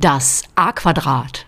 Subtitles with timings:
[0.00, 1.44] Das A-Quadrat.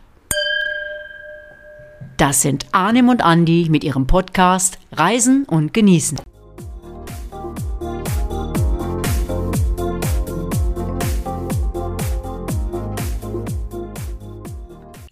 [2.17, 6.19] Das sind Arnim und Andi mit ihrem Podcast Reisen und Genießen.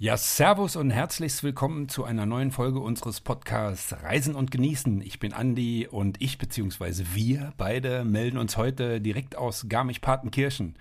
[0.09, 5.03] Ja, Servus und herzlichst willkommen zu einer neuen Folge unseres Podcasts Reisen und Genießen.
[5.03, 7.05] Ich bin Andi und ich bzw.
[7.13, 10.77] wir beide melden uns heute direkt aus Garmisch-Partenkirchen.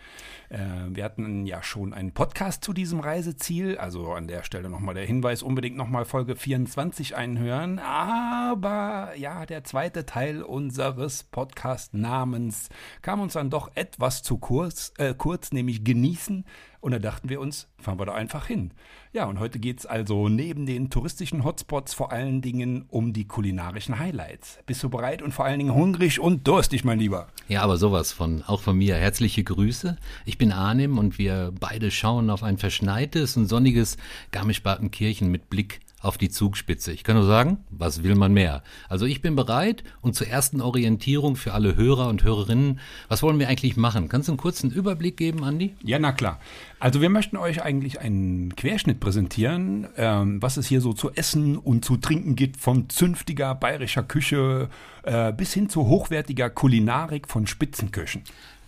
[0.47, 0.59] Äh,
[0.91, 5.05] wir hatten ja schon einen Podcast zu diesem Reiseziel, also an der Stelle nochmal der
[5.05, 7.79] Hinweis, unbedingt nochmal Folge 24 einhören.
[7.79, 12.69] Aber ja, der zweite Teil unseres Podcast-Namens
[13.01, 16.45] kam uns dann doch etwas zu kurz, äh, kurz nämlich Genießen.
[16.79, 18.71] Und da dachten wir uns, fahren wir da einfach hin.
[19.13, 23.25] Ja, und heute geht es also neben den touristischen Hotspots vor allen Dingen um die
[23.25, 24.59] kulinarischen Highlights.
[24.65, 27.27] Bist du bereit und vor allen Dingen hungrig und durstig, mein Lieber?
[27.47, 28.95] Ja, aber sowas von, auch von mir.
[28.95, 29.97] Herzliche Grüße.
[30.25, 33.97] Ich bin Arnim und wir beide schauen auf ein verschneites und sonniges
[34.31, 36.91] Garmisch-Partenkirchen mit Blick auf die Zugspitze.
[36.91, 38.61] Ich kann nur sagen, was will man mehr?
[38.87, 43.39] Also ich bin bereit und zur ersten Orientierung für alle Hörer und Hörerinnen, was wollen
[43.39, 44.07] wir eigentlich machen?
[44.07, 45.75] Kannst du einen kurzen Überblick geben, Andi?
[45.83, 46.39] Ja, na klar.
[46.79, 51.57] Also wir möchten euch eigentlich einen Querschnitt präsentieren, ähm, was es hier so zu essen
[51.57, 54.69] und zu trinken gibt, von zünftiger bayerischer Küche
[55.01, 58.21] äh, bis hin zu hochwertiger Kulinarik von Spitzenköchen.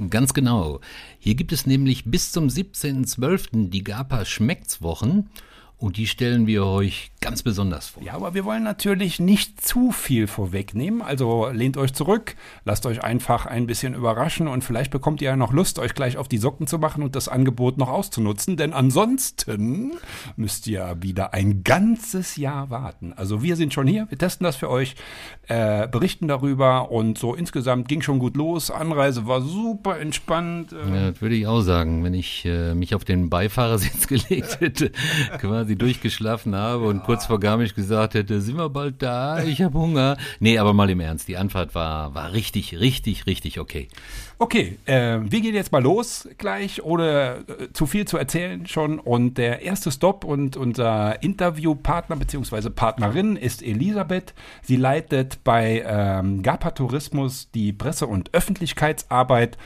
[0.10, 0.80] Ganz genau.
[1.20, 3.70] Hier gibt es nämlich bis zum 17.12.
[3.70, 5.30] die GAPA Schmeckt's-Wochen.
[5.80, 8.04] Und die stellen wir euch ganz besonders vor.
[8.04, 11.02] Ja, aber wir wollen natürlich nicht zu viel vorwegnehmen.
[11.02, 12.36] Also lehnt euch zurück,
[12.66, 16.18] lasst euch einfach ein bisschen überraschen und vielleicht bekommt ihr ja noch Lust, euch gleich
[16.18, 18.58] auf die Socken zu machen und das Angebot noch auszunutzen.
[18.58, 19.94] Denn ansonsten
[20.36, 23.14] müsst ihr wieder ein ganzes Jahr warten.
[23.14, 24.96] Also wir sind schon hier, wir testen das für euch,
[25.48, 28.72] äh, berichten darüber und so insgesamt ging schon gut los.
[28.72, 30.74] Anreise war super entspannt.
[30.74, 30.96] Äh.
[30.96, 32.04] Ja, das würde ich auch sagen.
[32.04, 34.92] Wenn ich äh, mich auf den Beifahrersitz gelegt hätte,
[35.40, 39.62] quasi quasi durchgeschlafen habe und kurz vor Garmisch gesagt hätte, sind wir bald da, ich
[39.62, 40.18] habe Hunger.
[40.40, 43.88] Nee, aber mal im Ernst, die Anfahrt war, war richtig, richtig, richtig okay.
[44.40, 48.98] Okay, äh, wir gehen jetzt mal los gleich, ohne äh, zu viel zu erzählen schon.
[48.98, 52.70] Und der erste Stopp und unser Interviewpartner bzw.
[52.70, 54.34] Partnerin ist Elisabeth.
[54.64, 59.58] Sie leitet bei ähm, GAPA Tourismus die Presse- und Öffentlichkeitsarbeit.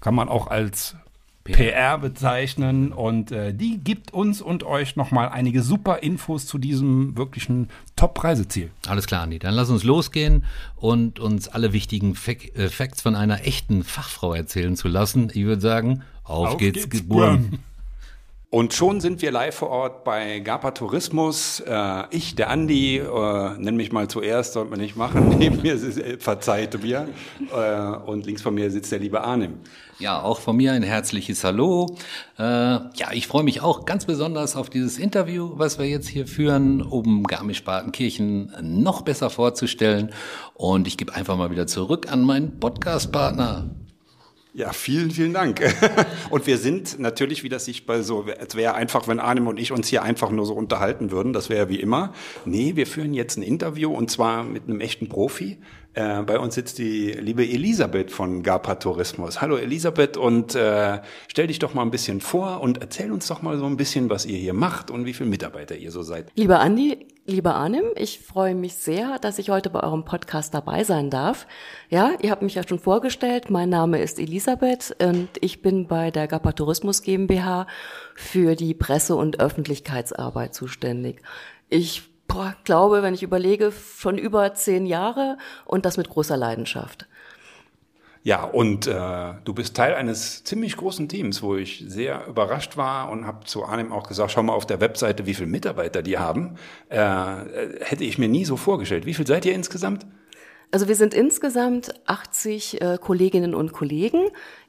[0.00, 0.96] Kann man auch als
[1.44, 7.16] PR bezeichnen und äh, die gibt uns und euch nochmal einige super Infos zu diesem
[7.16, 8.70] wirklichen Top-Reiseziel.
[8.86, 9.38] Alles klar, Andi.
[9.38, 10.44] Dann lass uns losgehen
[10.76, 15.30] und uns alle wichtigen Fak äh, Facts von einer echten Fachfrau erzählen zu lassen.
[15.34, 17.04] Ich würde sagen, auf, auf geht's, geht's.
[18.54, 21.60] Und schon sind wir live vor Ort bei GAPA Tourismus.
[21.60, 25.30] Äh, ich, der Andi, äh, nenn mich mal zuerst, sollte man nicht machen.
[25.38, 27.08] Neben mir äh, verzeiht mir.
[28.04, 29.54] Und links von mir sitzt der liebe Arnim.
[29.98, 31.96] Ja, auch von mir ein herzliches Hallo.
[32.38, 36.82] Ja, ich freue mich auch ganz besonders auf dieses Interview, was wir jetzt hier führen,
[36.82, 40.10] um Garmisch-Partenkirchen noch besser vorzustellen.
[40.54, 43.70] Und ich gebe einfach mal wieder zurück an meinen Podcast-Partner.
[44.54, 45.62] Ja, vielen, vielen Dank.
[46.30, 49.58] Und wir sind natürlich, wie das sich bei so, es wäre einfach, wenn Arnim und
[49.58, 52.12] ich uns hier einfach nur so unterhalten würden, das wäre wie immer.
[52.44, 55.56] Nee, wir führen jetzt ein Interview und zwar mit einem echten Profi.
[55.94, 59.40] Äh, bei uns sitzt die liebe Elisabeth von GAPA Tourismus.
[59.40, 63.40] Hallo Elisabeth und äh, stell dich doch mal ein bisschen vor und erzähl uns doch
[63.40, 66.30] mal so ein bisschen, was ihr hier macht und wie viele Mitarbeiter ihr so seid.
[66.34, 70.82] Lieber Andi, Lieber Arnim, ich freue mich sehr, dass ich heute bei eurem Podcast dabei
[70.82, 71.46] sein darf.
[71.88, 73.48] Ja, ihr habt mich ja schon vorgestellt.
[73.48, 77.68] Mein Name ist Elisabeth und ich bin bei der GAPA Tourismus GmbH
[78.16, 81.22] für die Presse- und Öffentlichkeitsarbeit zuständig.
[81.68, 87.06] Ich boah, glaube, wenn ich überlege, schon über zehn Jahre und das mit großer Leidenschaft.
[88.24, 93.10] Ja, und äh, du bist Teil eines ziemlich großen Teams, wo ich sehr überrascht war
[93.10, 96.18] und habe zu Arnim auch gesagt, schau mal auf der Webseite, wie viele Mitarbeiter die
[96.18, 96.54] haben.
[96.88, 96.98] Äh,
[97.80, 99.06] hätte ich mir nie so vorgestellt.
[99.06, 100.06] Wie viel seid ihr insgesamt?
[100.70, 104.28] Also wir sind insgesamt 80 äh, Kolleginnen und Kollegen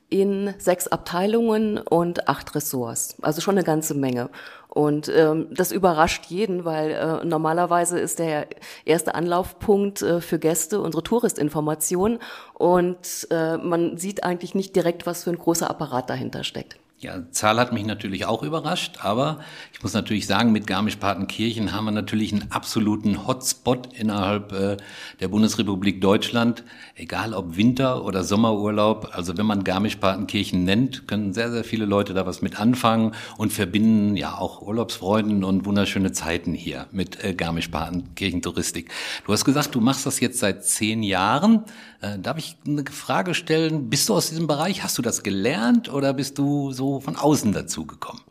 [0.09, 3.15] in sechs Abteilungen und acht Ressorts.
[3.21, 4.29] Also schon eine ganze Menge.
[4.73, 8.47] Und ähm, das überrascht jeden, weil äh, normalerweise ist der
[8.85, 12.17] erste Anlaufpunkt äh, für Gäste unsere Touristinformation
[12.55, 16.79] und äh, man sieht eigentlich nicht direkt, was für ein großer Apparat dahinter steckt.
[17.03, 19.41] Ja, Zahl hat mich natürlich auch überrascht, aber
[19.73, 24.77] ich muss natürlich sagen, mit Garmisch-Partenkirchen haben wir natürlich einen absoluten Hotspot innerhalb äh,
[25.19, 26.63] der Bundesrepublik Deutschland,
[26.95, 29.09] egal ob Winter- oder Sommerurlaub.
[29.11, 33.51] Also wenn man Garmisch-Partenkirchen nennt, können sehr, sehr viele Leute da was mit anfangen und
[33.51, 38.89] verbinden ja auch Urlaubsfreunden und wunderschöne Zeiten hier mit äh, Garmisch-Partenkirchen-Touristik.
[39.25, 41.65] Du hast gesagt, du machst das jetzt seit zehn Jahren.
[41.99, 43.89] Äh, darf ich eine Frage stellen?
[43.89, 44.83] Bist du aus diesem Bereich?
[44.83, 48.21] Hast du das gelernt oder bist du so von außen dazu gekommen?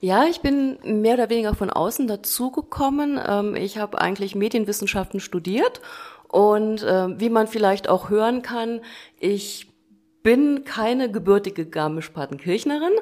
[0.00, 3.18] Ja, ich bin mehr oder weniger von außen dazugekommen.
[3.26, 5.80] Ähm, ich habe eigentlich Medienwissenschaften studiert
[6.28, 8.80] und äh, wie man vielleicht auch hören kann,
[9.18, 9.68] ich
[10.22, 12.92] bin keine gebürtige Garmisch-Partenkirchnerin,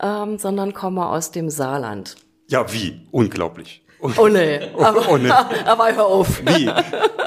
[0.00, 2.16] ähm, sondern komme aus dem Saarland.
[2.48, 3.06] Ja, wie?
[3.10, 3.84] Unglaublich.
[4.02, 5.30] Oh nee, aber, oh nee.
[5.64, 6.40] aber hör auf.
[6.44, 6.70] Wie?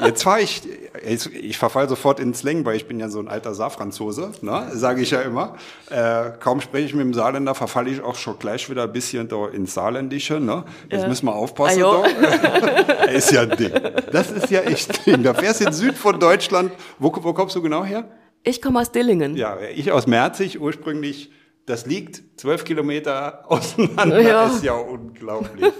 [0.04, 0.62] Jetzt fahre ich,
[1.06, 4.70] ich, ich verfall sofort ins Slang, weil ich bin ja so ein alter Saarfranzose, ne?
[4.72, 5.56] sage ich ja immer.
[5.88, 9.28] Äh, kaum spreche ich mit dem Saarländer, verfalle ich auch schon gleich wieder ein bisschen
[9.28, 10.40] da ins Saarländische.
[10.40, 10.64] Ne?
[10.90, 11.08] Jetzt ja.
[11.08, 11.80] müssen wir aufpassen.
[11.80, 12.04] Da.
[13.12, 13.72] ist ja Ding.
[14.10, 15.22] Das ist ja echt Ding.
[15.22, 16.72] Da fährst du in Süd von Deutschland.
[16.98, 18.04] Wo, wo kommst du genau her?
[18.42, 19.36] Ich komme aus Dillingen.
[19.36, 21.30] Ja, ich aus Merzig, ursprünglich
[21.66, 24.46] das liegt zwölf Kilometer auseinander, ja.
[24.46, 25.72] ist ja unglaublich.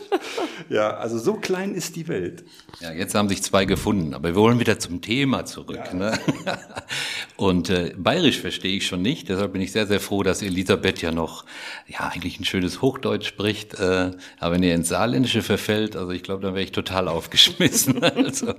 [0.69, 2.45] ja, also so klein ist die Welt.
[2.81, 5.81] Ja, jetzt haben sich zwei gefunden, aber wir wollen wieder zum Thema zurück.
[5.87, 5.95] Ja.
[5.95, 6.19] Ne?
[7.37, 11.03] Und äh, Bayerisch verstehe ich schon nicht, deshalb bin ich sehr, sehr froh, dass Elisabeth
[11.03, 11.45] ja noch,
[11.87, 13.75] ja, eigentlich ein schönes Hochdeutsch spricht.
[13.75, 18.03] Äh, aber wenn ihr ins Saarländische verfällt, also ich glaube, dann wäre ich total aufgeschmissen.
[18.03, 18.55] also,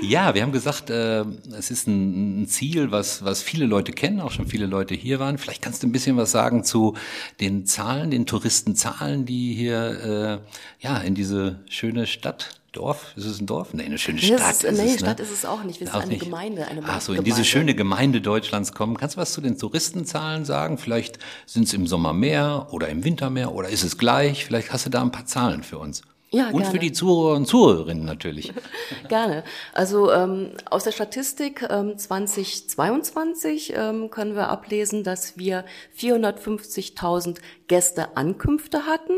[0.00, 1.24] ja, wir haben gesagt, äh,
[1.58, 5.18] es ist ein, ein Ziel, was, was viele Leute kennen, auch schon viele Leute hier
[5.18, 5.36] waren.
[5.36, 6.94] Vielleicht kannst du ein bisschen was sagen sagen zu
[7.40, 10.40] den Zahlen, den Touristenzahlen, die hier
[10.80, 13.12] äh, ja in diese schöne Stadt Dorf?
[13.16, 13.72] Ist es ein Dorf?
[13.72, 14.50] Nee, eine schöne Stadt.
[14.50, 15.24] Ist, ist nee, es, Stadt ne?
[15.24, 15.80] ist es auch nicht.
[15.80, 16.24] Wir sind auch eine nicht.
[16.24, 18.96] Gemeinde, eine Ach so, in diese schöne Gemeinde Deutschlands kommen.
[18.96, 20.78] Kannst du was zu den Touristenzahlen sagen?
[20.78, 24.44] Vielleicht sind es im Sommer mehr oder im Winter mehr oder ist es gleich?
[24.44, 26.02] Vielleicht hast du da ein paar Zahlen für uns.
[26.34, 26.70] Ja, und gerne.
[26.70, 28.52] für die Zuhörer und Zuhörerinnen natürlich.
[29.08, 29.44] gerne.
[29.72, 35.64] Also ähm, aus der Statistik ähm, 2022 ähm, können wir ablesen, dass wir
[35.96, 37.38] 450.000
[37.68, 39.14] Gästeankünfte hatten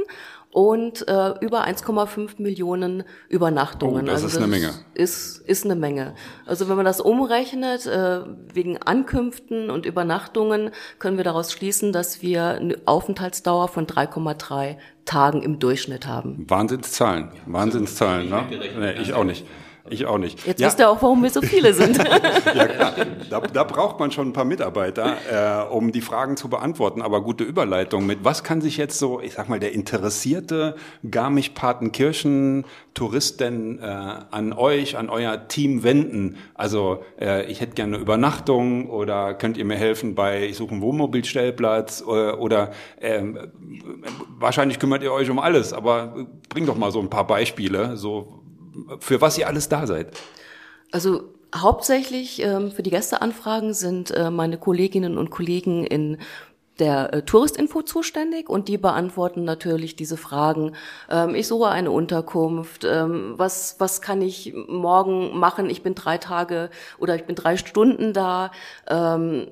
[0.56, 4.04] und äh, über 1,5 Millionen Übernachtungen.
[4.04, 4.70] Oh, das also ist das eine Menge.
[4.94, 6.14] Ist, ist eine Menge.
[6.46, 8.20] Also wenn man das umrechnet, äh,
[8.54, 15.42] wegen Ankünften und Übernachtungen, können wir daraus schließen, dass wir eine Aufenthaltsdauer von 3,3 Tagen
[15.42, 16.46] im Durchschnitt haben.
[16.48, 18.46] Wahnsinnszahlen, Wahnsinnszahlen, ne?
[18.78, 19.44] Nee, ich auch nicht.
[19.88, 20.44] Ich auch nicht.
[20.46, 20.66] Jetzt ja.
[20.66, 21.96] wisst ihr auch, warum wir so viele sind.
[22.54, 22.92] ja, klar.
[23.30, 27.02] Da, da, braucht man schon ein paar Mitarbeiter, äh, um die Fragen zu beantworten.
[27.02, 30.76] Aber gute Überleitung mit, was kann sich jetzt so, ich sag mal, der interessierte
[31.08, 36.36] Garmisch-Partenkirchen-Tourist denn äh, an euch, an euer Team wenden?
[36.54, 40.72] Also äh, ich hätte gerne eine Übernachtung oder könnt ihr mir helfen bei, ich suche
[40.72, 43.22] einen Wohnmobilstellplatz oder, äh, oder äh,
[44.38, 48.35] wahrscheinlich kümmert ihr euch um alles, aber bring doch mal so ein paar Beispiele, so
[49.00, 50.16] für was ihr alles da seid.
[50.92, 51.24] Also
[51.54, 56.18] hauptsächlich ähm, für die Gästeanfragen sind äh, meine Kolleginnen und Kollegen in
[56.78, 60.72] der äh, Touristinfo zuständig und die beantworten natürlich diese Fragen.
[61.10, 62.84] Ähm, ich suche eine Unterkunft.
[62.84, 65.70] Ähm, was, was kann ich morgen machen?
[65.70, 68.50] Ich bin drei Tage oder ich bin drei Stunden da.
[68.88, 69.46] Ähm,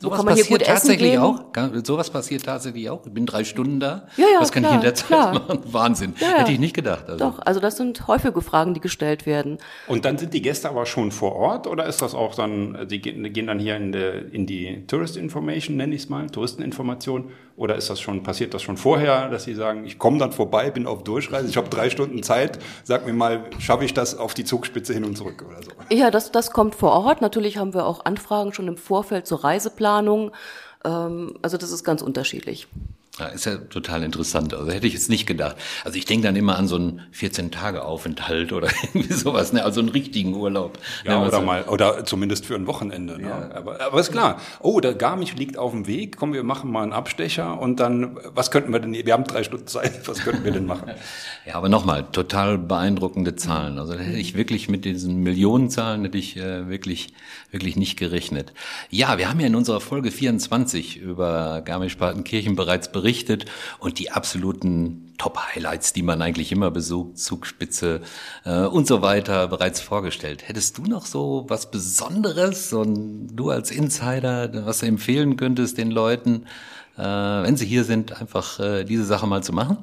[0.00, 1.44] Sowas passiert tatsächlich auch?
[1.84, 3.04] Sowas passiert tatsächlich auch?
[3.06, 4.06] Ich bin drei Stunden da.
[4.16, 5.32] Ja, ja, Was kann klar, ich in der Zeit klar.
[5.34, 5.60] machen?
[5.72, 6.14] Wahnsinn.
[6.18, 6.38] Ja, ja.
[6.38, 7.08] Hätte ich nicht gedacht.
[7.08, 7.18] Also.
[7.18, 9.58] Doch, also das sind häufige Fragen, die gestellt werden.
[9.86, 13.00] Und dann sind die Gäste aber schon vor Ort oder ist das auch dann, die
[13.00, 17.76] gehen dann hier in, die, in die Tourist Information, nenne ich es mal, Touristeninformation oder
[17.76, 20.86] ist das schon, passiert das schon vorher, dass Sie sagen, ich komme dann vorbei, bin
[20.88, 24.44] auf Durchreise, ich habe drei Stunden Zeit, sag mir mal, schaffe ich das auf die
[24.44, 25.70] Zugspitze hin und zurück oder so?
[25.94, 27.20] Ja, das, das kommt vor Ort.
[27.20, 29.83] Natürlich haben wir auch Anfragen schon im Vorfeld zur Reiseplanung.
[30.84, 32.66] Ähm, also das ist ganz unterschiedlich.
[33.18, 34.54] Ja, ist ja total interessant.
[34.54, 35.54] Also hätte ich jetzt nicht gedacht.
[35.84, 39.62] Also ich denke dann immer an so einen 14-Tage-Aufenthalt oder irgendwie sowas, ne?
[39.62, 40.80] also einen richtigen Urlaub.
[41.04, 41.42] Ja, oder so.
[41.42, 43.20] mal, oder zumindest für ein Wochenende.
[43.20, 43.28] Ne?
[43.28, 43.50] Ja.
[43.54, 44.40] Aber, aber ist klar.
[44.58, 46.16] Oh, der Garmisch liegt auf dem Weg.
[46.16, 49.44] Komm, wir machen mal einen Abstecher und dann, was könnten wir denn, wir haben drei
[49.44, 50.90] Stunden Zeit, was könnten wir denn machen?
[51.46, 53.78] ja, aber nochmal, total beeindruckende Zahlen.
[53.78, 57.14] Also da hätte ich wirklich mit diesen Millionenzahlen hätte ich äh, wirklich,
[57.52, 58.52] wirklich nicht gerechnet.
[58.90, 63.44] Ja, wir haben ja in unserer Folge 24 über Garmisch-Partenkirchen bereits berichtet berichtet
[63.80, 68.00] und die absoluten Top-Highlights, die man eigentlich immer besucht, Zugspitze
[68.46, 70.48] äh, und so weiter, bereits vorgestellt.
[70.48, 75.90] Hättest du noch so was Besonderes und du als Insider, was du empfehlen könntest den
[75.90, 76.46] Leuten,
[76.96, 79.76] äh, wenn sie hier sind, einfach äh, diese Sache mal zu machen?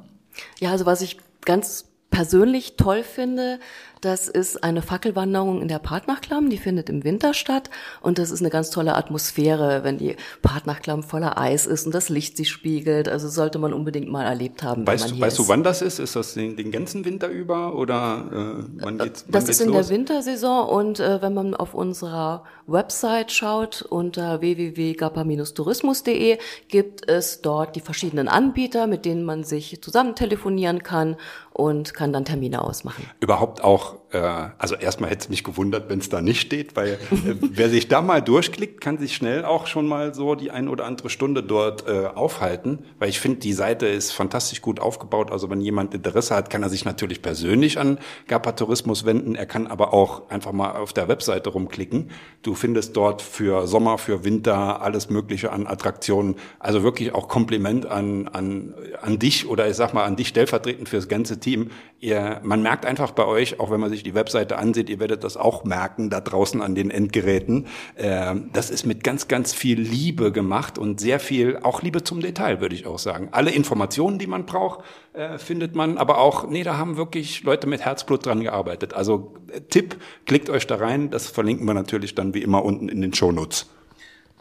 [0.58, 3.60] Ja, also was ich ganz persönlich toll finde,
[4.02, 8.40] das ist eine Fackelwanderung in der Partnachklamm, die findet im Winter statt und das ist
[8.40, 13.08] eine ganz tolle Atmosphäre, wenn die Partnachklamm voller Eis ist und das Licht sich spiegelt.
[13.08, 14.84] Also sollte man unbedingt mal erlebt haben.
[14.86, 16.00] Weißt, du, weißt du, wann das ist?
[16.00, 19.24] Ist das den, den ganzen Winter über oder äh, wann geht's?
[19.26, 19.86] Wann das geht's ist in los?
[19.86, 27.76] der Wintersaison und äh, wenn man auf unserer Website schaut unter www.gapa-tourismus.de gibt es dort
[27.76, 31.16] die verschiedenen Anbieter, mit denen man sich zusammen telefonieren kann
[31.52, 33.08] und kann dann Termine ausmachen.
[33.20, 36.98] Überhaupt auch also erstmal hätte es mich gewundert, wenn es da nicht steht, weil äh,
[37.40, 40.84] wer sich da mal durchklickt, kann sich schnell auch schon mal so die ein oder
[40.84, 45.30] andere Stunde dort äh, aufhalten, weil ich finde, die Seite ist fantastisch gut aufgebaut.
[45.30, 49.34] Also wenn jemand Interesse hat, kann er sich natürlich persönlich an Gapa Tourismus wenden.
[49.34, 52.10] Er kann aber auch einfach mal auf der Webseite rumklicken.
[52.42, 56.36] Du findest dort für Sommer, für Winter alles Mögliche an Attraktionen.
[56.58, 60.88] Also wirklich auch Kompliment an, an, an dich oder ich sag mal an dich stellvertretend
[60.88, 61.70] fürs ganze Team.
[62.02, 65.22] Ihr, man merkt einfach bei euch, auch wenn man sich die Webseite ansieht, ihr werdet
[65.22, 67.68] das auch merken da draußen an den Endgeräten.
[67.94, 72.18] Äh, das ist mit ganz, ganz viel Liebe gemacht und sehr viel, auch Liebe zum
[72.18, 73.28] Detail, würde ich auch sagen.
[73.30, 74.80] Alle Informationen, die man braucht,
[75.12, 78.94] äh, findet man, aber auch, nee, da haben wirklich Leute mit Herzblut dran gearbeitet.
[78.94, 79.94] Also äh, Tipp,
[80.26, 83.70] klickt euch da rein, das verlinken wir natürlich dann wie immer unten in den Shownotes.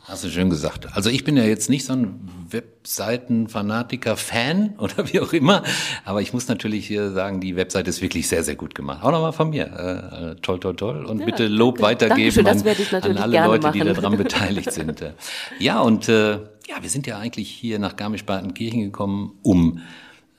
[0.04, 0.88] Hast du schön gesagt.
[0.96, 5.62] Also ich bin ja jetzt nicht so ein Webseitenfanatiker-Fan oder wie auch immer,
[6.06, 9.04] aber ich muss natürlich hier sagen, die Webseite ist wirklich sehr, sehr gut gemacht.
[9.04, 9.68] Auch nochmal von mir.
[9.68, 11.06] Äh, äh, toll, toll, toll.
[11.06, 12.02] Und ja, bitte Lob danke.
[12.02, 12.64] weitergeben an,
[13.02, 13.80] an, alle Leute, machen.
[13.80, 15.04] die daran beteiligt sind.
[15.60, 19.82] Ja, und äh, ja, wir sind ja eigentlich hier nach Garmisch-Partenkirchen gekommen, um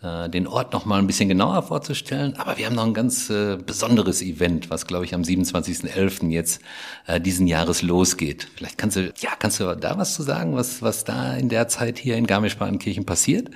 [0.03, 2.35] den Ort noch mal ein bisschen genauer vorzustellen.
[2.37, 6.31] Aber wir haben noch ein ganz äh, besonderes Event, was glaube ich am 27.11.
[6.31, 6.61] jetzt
[7.07, 8.49] äh, diesen Jahres losgeht.
[8.57, 11.69] Vielleicht kannst du, ja, kannst du da was zu sagen, was, was da in der
[11.69, 13.51] Zeit hier in Garmisch-Partenkirchen passiert?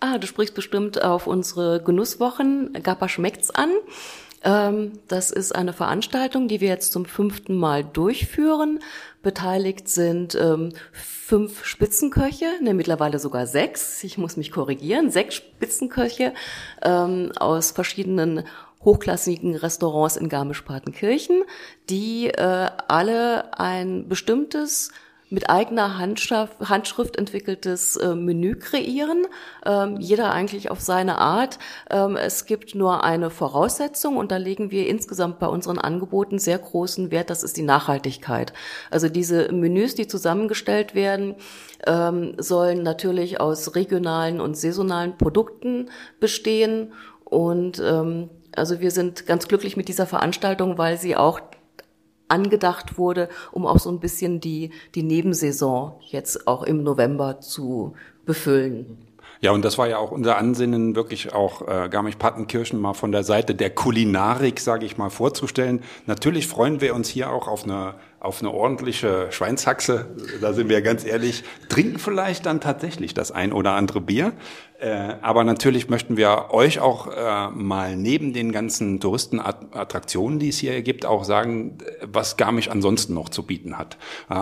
[0.00, 2.72] Ah, du sprichst bestimmt auf unsere Genusswochen.
[2.82, 3.70] Gappa schmeckt's an.
[4.44, 8.80] Ähm, das ist eine Veranstaltung, die wir jetzt zum fünften Mal durchführen.
[9.22, 14.02] Beteiligt sind ähm, fünf Spitzenköche, ne, mittlerweile sogar sechs.
[14.04, 15.10] Ich muss mich korrigieren.
[15.10, 16.34] Sechs Spitzenköche
[16.82, 18.44] ähm, aus verschiedenen
[18.84, 21.44] hochklassigen Restaurants in Garmisch-Partenkirchen,
[21.88, 24.90] die äh, alle ein bestimmtes
[25.32, 29.26] mit eigener Handschrift, Handschrift entwickeltes äh, Menü kreieren.
[29.64, 31.58] Ähm, jeder eigentlich auf seine Art.
[31.90, 36.58] Ähm, es gibt nur eine Voraussetzung und da legen wir insgesamt bei unseren Angeboten sehr
[36.58, 37.30] großen Wert.
[37.30, 38.52] Das ist die Nachhaltigkeit.
[38.90, 41.34] Also diese Menüs, die zusammengestellt werden,
[41.86, 45.88] ähm, sollen natürlich aus regionalen und saisonalen Produkten
[46.20, 46.92] bestehen
[47.24, 51.40] und ähm, also wir sind ganz glücklich mit dieser Veranstaltung, weil sie auch
[52.32, 57.94] angedacht wurde, um auch so ein bisschen die, die Nebensaison jetzt auch im November zu
[58.24, 58.98] befüllen.
[59.40, 63.24] Ja, und das war ja auch unser Ansinnen, wirklich auch äh, Garmisch-Partenkirchen mal von der
[63.24, 65.82] Seite der Kulinarik, sage ich mal, vorzustellen.
[66.06, 70.06] Natürlich freuen wir uns hier auch auf eine auf eine ordentliche Schweinshaxe,
[70.40, 74.32] da sind wir ganz ehrlich, trinken vielleicht dann tatsächlich das ein oder andere Bier.
[74.78, 80.58] Äh, aber natürlich möchten wir euch auch äh, mal neben den ganzen Touristenattraktionen, die es
[80.58, 83.96] hier gibt, auch sagen, was Garmisch ansonsten noch zu bieten hat.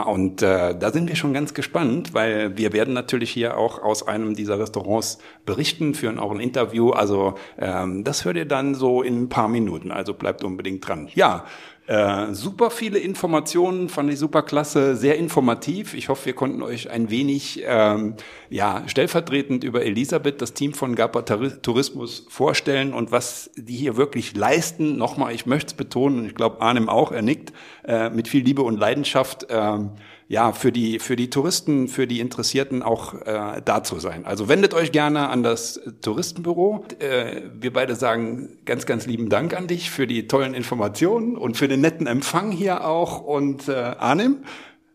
[0.06, 4.06] und äh, da sind wir schon ganz gespannt, weil wir werden natürlich hier auch aus
[4.06, 6.90] einem dieser Restaurants berichten, führen auch ein Interview.
[6.90, 9.90] Also ähm, das hört ihr dann so in ein paar Minuten.
[9.90, 11.08] Also bleibt unbedingt dran.
[11.14, 11.44] Ja,
[11.90, 15.92] äh, super viele Informationen, fand ich super klasse, sehr informativ.
[15.94, 18.14] Ich hoffe, wir konnten euch ein wenig ähm,
[18.48, 24.36] ja, stellvertretend über Elisabeth, das Team von GAPA Tourismus vorstellen und was die hier wirklich
[24.36, 24.98] leisten.
[24.98, 27.52] Nochmal, ich möchte es betonen, und ich glaube Arnim auch, er nickt,
[27.84, 29.50] äh, mit viel Liebe und Leidenschaft.
[29.50, 29.78] Äh,
[30.30, 34.24] ja, für die, für die Touristen, für die Interessierten auch äh, da zu sein.
[34.24, 36.84] Also wendet euch gerne an das Touristenbüro.
[37.00, 41.56] Äh, wir beide sagen ganz, ganz lieben Dank an dich für die tollen Informationen und
[41.56, 43.22] für den netten Empfang hier auch.
[43.22, 44.44] Und äh, Arnim,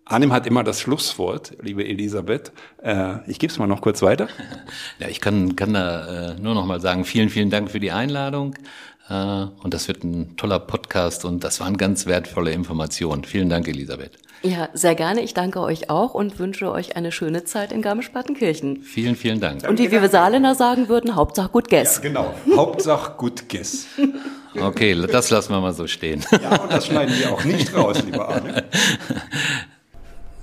[0.06, 2.54] Arnim hat immer das Schlusswort, liebe Elisabeth.
[2.82, 4.30] Äh, ich gebe es mal noch kurz weiter.
[5.00, 7.92] Ja, ich kann, kann da äh, nur noch mal sagen, vielen, vielen Dank für die
[7.92, 8.56] Einladung.
[9.10, 13.26] Äh, und das wird ein toller Podcast und das waren ganz wertvolle Informationen.
[13.26, 14.18] Vielen Dank, Elisabeth.
[14.46, 15.22] Ja, sehr gerne.
[15.22, 18.84] Ich danke euch auch und wünsche euch eine schöne Zeit in Garmisch-Partenkirchen.
[18.84, 19.68] Vielen, vielen Dank.
[19.68, 21.96] Und wie wir Saarländer sagen würden, Hauptsache gut Guess.
[21.96, 22.34] Ja, genau.
[22.56, 23.88] Hauptsache gut Guess.
[24.58, 26.24] Okay, das lassen wir mal so stehen.
[26.42, 28.64] Ja, und das schneiden wir auch nicht raus, lieber Arne.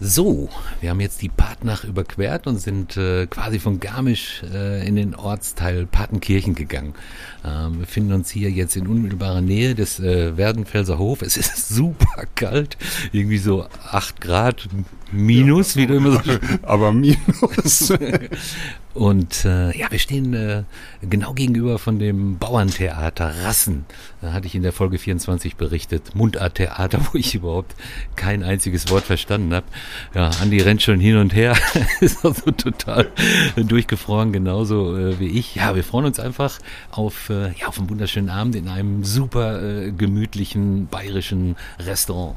[0.01, 0.49] So,
[0.81, 5.15] wir haben jetzt die Partnach überquert und sind äh, quasi von Garmisch äh, in den
[5.15, 6.95] Ortsteil Patenkirchen gegangen.
[7.45, 11.23] Äh, wir befinden uns hier jetzt in unmittelbarer Nähe des äh, Werdenfelser Hof.
[11.23, 12.77] Es ist super kalt,
[13.13, 14.69] irgendwie so acht Grad
[15.13, 16.21] minus, ja, wie du immer so.
[16.63, 17.93] Aber minus.
[18.95, 20.65] Und äh, ja, wir stehen äh,
[21.01, 23.87] genau gegenüber von dem Bauerntheater Rassen.
[24.21, 26.15] Da hatte ich in der Folge 24 berichtet.
[26.15, 27.75] Mundarttheater, wo ich überhaupt
[28.17, 29.67] kein einziges Wort verstanden habe.
[30.15, 31.57] Ja, Andi rennt schon hin und her.
[32.01, 33.09] ist also total
[33.57, 35.55] durchgefroren, genauso äh, wie ich.
[35.55, 36.59] Ja, wir freuen uns einfach
[36.91, 42.37] auf, ja, auf einen wunderschönen Abend in einem super äh, gemütlichen bayerischen Restaurant.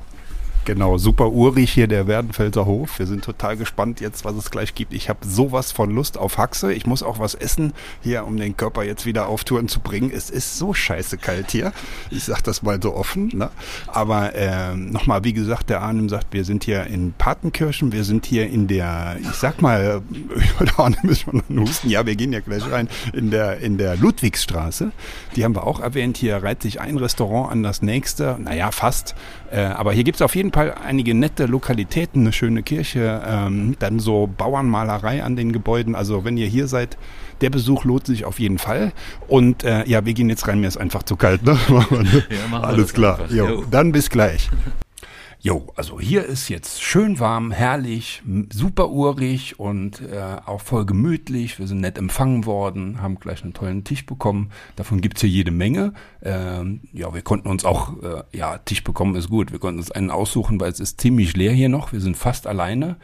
[0.66, 2.98] Genau, super urig hier der Werdenfelser Hof.
[2.98, 4.96] Wir sind total gespannt jetzt, was es gleich gibt.
[4.96, 6.74] Ich habe sowas von Lust auf Haxe.
[6.74, 10.10] Ich muss auch was essen hier, um den Körper jetzt wieder auf Touren zu bringen.
[10.12, 11.72] Es ist so scheiße kalt hier.
[12.10, 13.30] Ich sag das mal so offen.
[13.36, 13.52] Ne?
[13.86, 17.92] Aber äh, nochmal, wie gesagt, der Arnim sagt, wir sind hier in Patenkirchen.
[17.92, 20.02] Wir sind hier in der, ich sag mal,
[20.60, 21.92] der Arnim ist schon husten.
[21.92, 24.92] Ja, wir gehen ja gleich rein in der, in der Ludwigsstraße.
[25.36, 26.18] Die haben wir auch erwähnt.
[26.18, 28.40] Hier reiht sich ein Restaurant an das nächste.
[28.40, 29.14] Naja, fast.
[29.56, 33.78] Äh, aber hier gibt es auf jeden Fall einige nette Lokalitäten, eine schöne Kirche, ähm,
[33.80, 35.96] dann so Bauernmalerei an den Gebäuden.
[35.96, 36.98] Also wenn ihr hier seid,
[37.40, 38.92] der Besuch lohnt sich auf jeden Fall.
[39.30, 41.44] Und äh, ja, wir gehen jetzt rein, mir ist einfach zu kalt.
[41.44, 41.58] Ne?
[42.52, 43.20] ja, Alles klar.
[43.72, 44.50] Dann bis gleich.
[45.46, 51.60] Jo, also hier ist jetzt schön warm, herrlich, super urig und äh, auch voll gemütlich.
[51.60, 54.50] Wir sind nett empfangen worden, haben gleich einen tollen Tisch bekommen.
[54.76, 55.94] Davon gibt's hier jede Menge.
[56.24, 59.52] Ähm, ja, wir konnten uns auch, äh, ja, Tisch bekommen ist gut.
[59.52, 61.94] Wir konnten uns einen aussuchen, weil es ist ziemlich leer hier noch.
[61.94, 62.96] Wir sind fast alleine.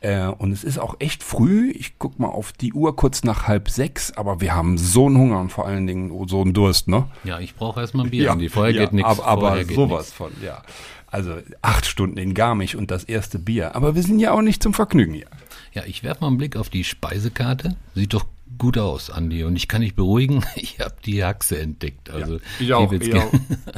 [0.00, 1.72] Äh, und es ist auch echt früh.
[1.72, 5.18] Ich guck mal auf die Uhr kurz nach halb sechs, aber wir haben so einen
[5.18, 7.04] Hunger und vor allen Dingen so einen Durst, ne?
[7.22, 8.24] Ja, ich brauche erstmal ein Bier.
[8.24, 9.10] Ja, die vorher ja, geht nichts.
[9.10, 10.12] Aber, aber sowas nix.
[10.12, 10.62] von, ja.
[11.12, 13.76] Also acht Stunden in Garmisch und das erste Bier.
[13.76, 15.26] Aber wir sind ja auch nicht zum Vergnügen hier.
[15.74, 17.76] Ja, ich werfe mal einen Blick auf die Speisekarte.
[17.94, 18.24] Sieht doch
[18.56, 19.44] gut aus, Andi.
[19.44, 22.08] Und ich kann dich beruhigen, ich habe die Haxe entdeckt.
[22.08, 23.32] Also ja, ich auch, ich auch.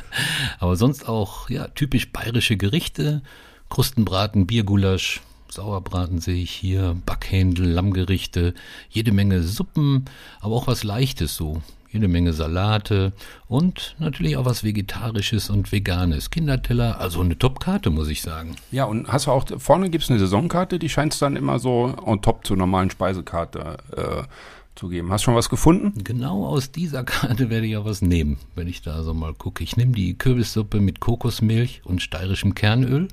[0.61, 3.21] Aber sonst auch ja typisch bayerische Gerichte.
[3.69, 8.55] Krustenbraten, Biergulasch, Sauerbraten sehe ich hier, Backhändel, Lammgerichte,
[8.91, 10.05] jede Menge Suppen,
[10.41, 11.63] aber auch was Leichtes so
[11.95, 13.13] jede Menge Salate
[13.49, 16.31] und natürlich auch was Vegetarisches und Veganes.
[16.31, 18.57] Kinderteller, also eine Top-Karte, muss ich sagen.
[18.73, 21.59] Ja, und hast du auch, vorne gibt es eine Saisonkarte, die scheint es dann immer
[21.59, 24.23] so on top zur normalen Speisekarte äh,
[24.75, 25.11] zu geben.
[25.11, 26.03] Hast du schon was gefunden?
[26.03, 29.63] Genau aus dieser Karte werde ich auch was nehmen, wenn ich da so mal gucke.
[29.63, 33.09] Ich nehme die Kürbissuppe mit Kokosmilch und steirischem Kernöl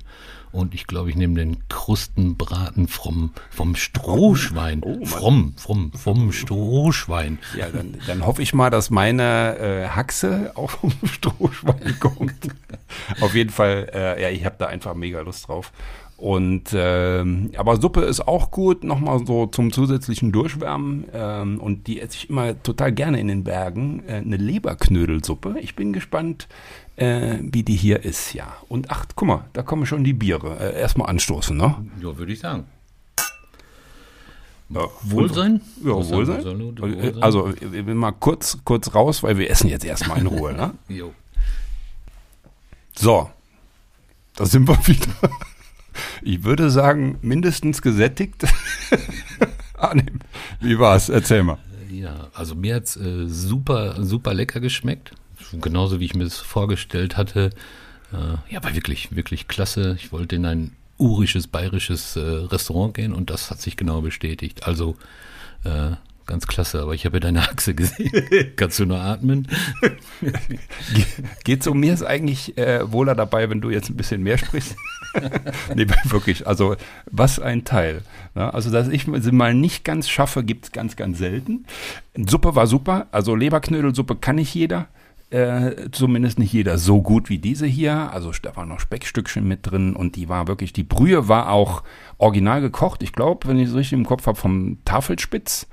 [0.52, 4.82] und ich glaube, ich nehme den Krustenbraten vom, vom Strohschwein.
[4.82, 7.38] Oh, fromm, fromm, vom Strohschwein.
[7.56, 12.48] Ja, dann, dann hoffe ich mal, dass meine äh, Haxe auch vom Strohschwein kommt.
[13.22, 15.72] Auf jeden Fall, äh, ja, ich habe da einfach mega Lust drauf.
[16.22, 21.06] Und ähm, aber Suppe ist auch gut, nochmal so zum zusätzlichen Durchwärmen.
[21.12, 24.04] Ähm, und die esse ich immer total gerne in den Bergen.
[24.06, 25.56] Äh, eine Leberknödelsuppe.
[25.58, 26.46] Ich bin gespannt,
[26.94, 28.54] äh, wie die hier ist, ja.
[28.68, 30.58] Und ach, guck mal, da kommen schon die Biere.
[30.60, 31.74] Äh, erstmal anstoßen, ne?
[32.00, 32.66] Ja, würde ich sagen.
[34.68, 35.60] Ja, Wohlsein?
[35.82, 36.44] Ja, Wohlsein.
[36.78, 37.20] Wohlsein.
[37.20, 40.72] Also, ich will mal kurz, kurz raus, weil wir essen jetzt erstmal in Ruhe, ne?
[40.88, 41.12] jo.
[42.94, 43.28] So,
[44.36, 45.32] da sind wir wieder.
[46.22, 48.44] Ich würde sagen, mindestens gesättigt.
[49.76, 50.20] Annehmen.
[50.60, 51.08] Wie war's?
[51.08, 51.58] Erzähl mal.
[51.90, 55.12] Ja, also mir hat's äh, super, super lecker geschmeckt
[55.60, 57.50] genauso wie ich mir das vorgestellt hatte.
[58.12, 59.96] Äh, ja, war wirklich, wirklich klasse.
[59.98, 64.66] Ich wollte in ein urisches, bayerisches äh, Restaurant gehen und das hat sich genau bestätigt.
[64.66, 64.96] Also
[65.64, 65.92] äh,
[66.26, 68.10] ganz klasse, aber ich habe ja deine Achse gesehen.
[68.56, 69.48] Kannst du nur atmen?
[71.44, 74.76] Geht so, mir ist eigentlich äh, wohler dabei, wenn du jetzt ein bisschen mehr sprichst.
[75.74, 76.76] nee, wirklich, also
[77.10, 78.02] was ein Teil.
[78.34, 81.66] Ja, also, dass ich sie mal nicht ganz schaffe, gibt es ganz, ganz selten.
[82.16, 84.88] Suppe war super, also Leberknödelsuppe kann nicht jeder.
[85.32, 88.12] Äh, zumindest nicht jeder so gut wie diese hier.
[88.12, 91.84] Also da waren noch Speckstückchen mit drin und die war wirklich, die Brühe war auch
[92.18, 93.02] original gekocht.
[93.02, 95.68] Ich glaube, wenn ich es richtig im Kopf habe, vom Tafelspitz.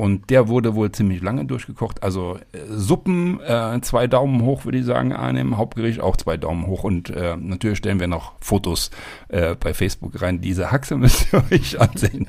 [0.00, 2.02] Und der wurde wohl ziemlich lange durchgekocht.
[2.02, 5.58] Also äh, Suppen, äh, zwei Daumen hoch, würde ich sagen, annehmen.
[5.58, 6.84] Hauptgericht auch zwei Daumen hoch.
[6.84, 8.90] Und äh, natürlich stellen wir noch Fotos
[9.28, 10.40] äh, bei Facebook rein.
[10.40, 12.28] Diese Haxe müsst ihr euch ansehen.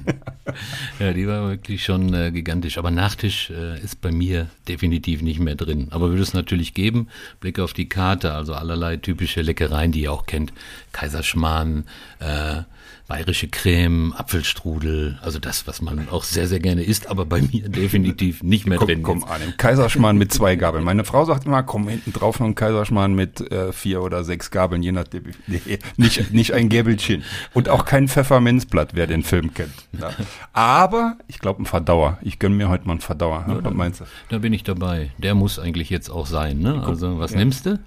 [1.00, 2.78] ja, die war wirklich schon äh, gigantisch.
[2.78, 5.88] Aber Nachtisch äh, ist bei mir definitiv nicht mehr drin.
[5.92, 7.08] Aber würde es natürlich geben.
[7.40, 10.52] Blick auf die Karte, also allerlei typische Leckereien, die ihr auch kennt.
[10.92, 11.86] Kaiserschmarrn,
[12.20, 12.64] äh,
[13.12, 17.67] bayerische Creme, Apfelstrudel, also das, was man auch sehr, sehr gerne isst, aber bei mir
[17.69, 19.04] definitiv nicht mehr komm, drin.
[19.04, 20.86] Komm an, im Kaiserschmarrn mit zwei Gabeln.
[20.86, 24.50] Meine Frau sagt immer, komm hinten drauf noch ein Kaiserschmarrn mit äh, vier oder sechs
[24.50, 25.24] Gabeln, je nachdem.
[25.47, 27.24] Nee, nicht, nicht ein Gäbelchen.
[27.54, 29.74] Und auch kein Pfefferminzblatt, wer den Film kennt.
[30.00, 30.12] Ja.
[30.54, 32.17] Aber ich glaube ein Verdauer.
[32.21, 33.43] Ich gönne mir heute mal einen Verdauer.
[33.45, 34.06] Ja, was meinst du?
[34.30, 35.12] Da bin ich dabei.
[35.17, 36.60] Der muss eigentlich jetzt auch sein.
[36.60, 36.82] Ne?
[36.86, 37.39] Also was ja.
[37.39, 37.80] nimmst du?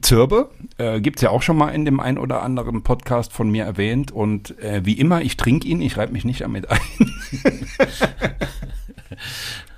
[0.00, 3.50] Zirbe, äh, gibt es ja auch schon mal in dem ein oder anderen Podcast von
[3.50, 4.12] mir erwähnt.
[4.12, 6.80] Und äh, wie immer, ich trinke ihn, ich reibe mich nicht damit ein.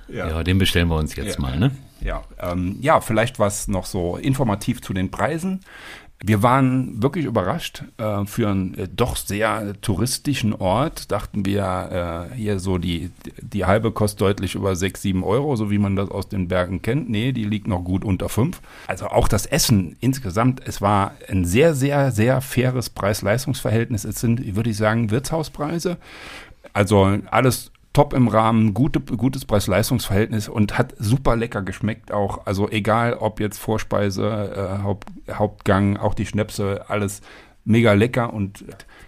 [0.07, 0.27] Ja.
[0.29, 1.41] ja, den bestellen wir uns jetzt ja.
[1.41, 1.71] mal, ne?
[2.01, 5.59] Ja, ähm, ja, vielleicht was noch so informativ zu den Preisen.
[6.21, 7.83] Wir waren wirklich überrascht.
[7.97, 13.65] Äh, für einen äh, doch sehr touristischen Ort dachten wir, äh, hier so die, die
[13.65, 17.09] halbe kostet deutlich über 6, 7 Euro, so wie man das aus den Bergen kennt.
[17.09, 18.59] Nee, die liegt noch gut unter 5.
[18.87, 24.03] Also auch das Essen insgesamt, es war ein sehr, sehr, sehr faires Preis-Leistungs-Verhältnis.
[24.03, 25.97] Es sind, würde ich sagen, Wirtshauspreise.
[26.73, 32.45] Also alles top im Rahmen, gute, gutes Preis-Leistungs-Verhältnis und hat super lecker geschmeckt auch.
[32.45, 37.21] Also egal, ob jetzt Vorspeise, äh, Haupt, Hauptgang, auch die Schnäpse, alles
[37.65, 38.65] mega lecker und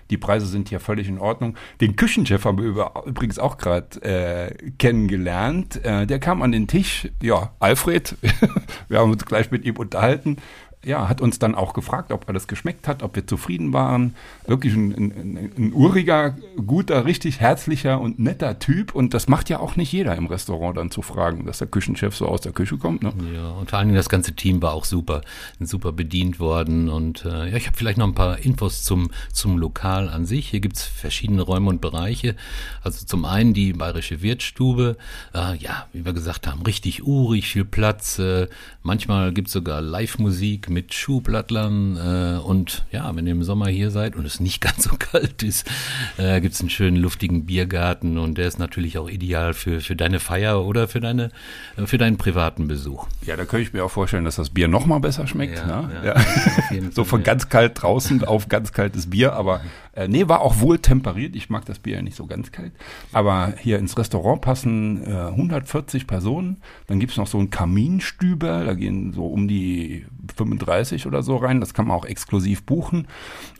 [0.09, 1.55] die Preise sind hier völlig in Ordnung.
[1.79, 5.83] Den Küchenchef haben wir übrigens auch gerade äh, kennengelernt.
[5.83, 8.17] Äh, der kam an den Tisch, ja, Alfred,
[8.89, 10.37] wir haben uns gleich mit ihm unterhalten
[10.83, 14.15] ja, hat uns dann auch gefragt, ob alles geschmeckt hat, ob wir zufrieden waren.
[14.47, 18.95] Wirklich ein, ein, ein, uriger, guter, richtig herzlicher und netter Typ.
[18.95, 22.15] Und das macht ja auch nicht jeder im Restaurant dann zu fragen, dass der Küchenchef
[22.15, 23.03] so aus der Küche kommt.
[23.03, 23.13] Ne?
[23.31, 25.21] Ja, und vor allen Dingen das ganze Team war auch super,
[25.59, 26.89] super bedient worden.
[26.89, 30.49] Und äh, ja, ich habe vielleicht noch ein paar Infos zum, zum Lokal an sich.
[30.49, 32.35] Hier gibt's verschiedene Räume und Bereiche.
[32.81, 34.97] Also zum einen die bayerische Wirtsstube.
[35.35, 38.17] Äh, ja, wie wir gesagt haben, richtig urig, viel Platz.
[38.17, 38.47] Äh,
[38.81, 44.15] manchmal gibt's sogar Live-Musik mit Schuhblattlern äh, und ja, wenn ihr im Sommer hier seid
[44.15, 45.69] und es nicht ganz so kalt ist,
[46.17, 49.95] äh, gibt es einen schönen luftigen Biergarten und der ist natürlich auch ideal für, für
[49.95, 51.31] deine Feier oder für, deine,
[51.77, 53.07] äh, für deinen privaten Besuch.
[53.25, 55.57] Ja, da könnte ich mir auch vorstellen, dass das Bier noch mal besser schmeckt.
[55.57, 56.01] Ja, ne?
[56.03, 56.81] ja, ja.
[56.91, 59.61] so von ganz kalt draußen auf ganz kaltes Bier, aber
[59.93, 61.35] äh, nee, war auch wohl temperiert.
[61.35, 62.71] Ich mag das Bier ja nicht so ganz kalt.
[63.11, 66.61] Aber hier ins Restaurant passen äh, 140 Personen.
[66.87, 71.59] Dann gibt's noch so einen Kaminstüber, da gehen so um die 35 oder so rein.
[71.59, 73.07] Das kann man auch exklusiv buchen.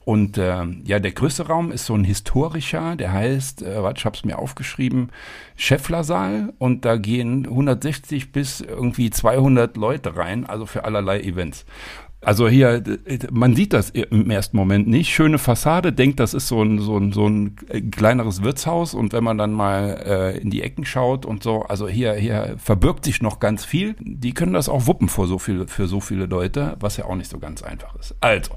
[0.06, 4.06] Und äh, ja, der größte Raum ist so ein historischer, der heißt, äh, warte, ich
[4.06, 5.10] habe es mir aufgeschrieben,
[5.58, 6.54] Schefflersaal.
[6.58, 11.65] Und da gehen 160 bis irgendwie 200 Leute rein, also für allerlei Events.
[12.24, 12.84] Also hier,
[13.32, 15.10] man sieht das im ersten Moment nicht.
[15.10, 17.56] Schöne Fassade, denkt, das ist so ein, so ein, so ein
[17.92, 21.88] kleineres Wirtshaus und wenn man dann mal äh, in die Ecken schaut und so, also
[21.88, 23.96] hier, hier verbirgt sich noch ganz viel.
[24.00, 27.16] Die können das auch wuppen vor so viel, für so viele Leute, was ja auch
[27.16, 28.16] nicht so ganz einfach ist.
[28.22, 28.52] Also,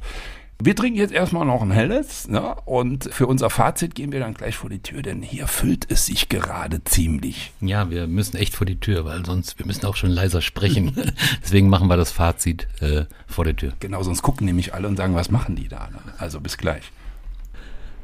[0.62, 2.54] wir trinken jetzt erstmal noch ein helles ne?
[2.64, 6.06] und für unser Fazit gehen wir dann gleich vor die Tür, denn hier füllt es
[6.06, 7.52] sich gerade ziemlich.
[7.60, 10.94] Ja, wir müssen echt vor die Tür, weil sonst, wir müssen auch schon leiser sprechen.
[11.42, 13.72] Deswegen machen wir das Fazit äh, vor der Tür.
[13.80, 15.88] Genau, sonst gucken nämlich alle und sagen, was machen die da?
[15.90, 15.98] Ne?
[16.18, 16.92] Also bis gleich.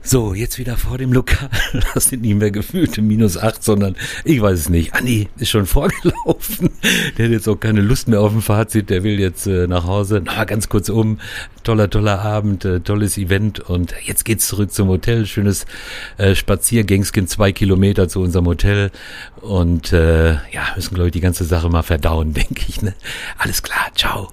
[0.03, 1.51] So, jetzt wieder vor dem Lokal.
[1.95, 4.95] Das sind nicht mehr gefühlte minus acht, sondern ich weiß es nicht.
[4.95, 6.71] Andi ist schon vorgelaufen.
[7.17, 8.91] Der hat jetzt auch keine Lust mehr auf ein Fazit.
[8.91, 10.23] Der will jetzt äh, nach Hause.
[10.25, 11.19] Na, ganz kurz um.
[11.63, 13.61] Toller, toller Abend, äh, tolles Event.
[13.61, 15.27] Und jetzt geht's zurück zum Hotel.
[15.27, 15.67] Schönes
[16.17, 18.91] äh, Spaziergängskin, zwei Kilometer zu unserem Hotel.
[19.43, 22.81] Und äh, ja, müssen, glaube ich, die ganze Sache mal verdauen, denke ich.
[22.81, 22.95] Ne?
[23.39, 24.33] Alles klar, ciao.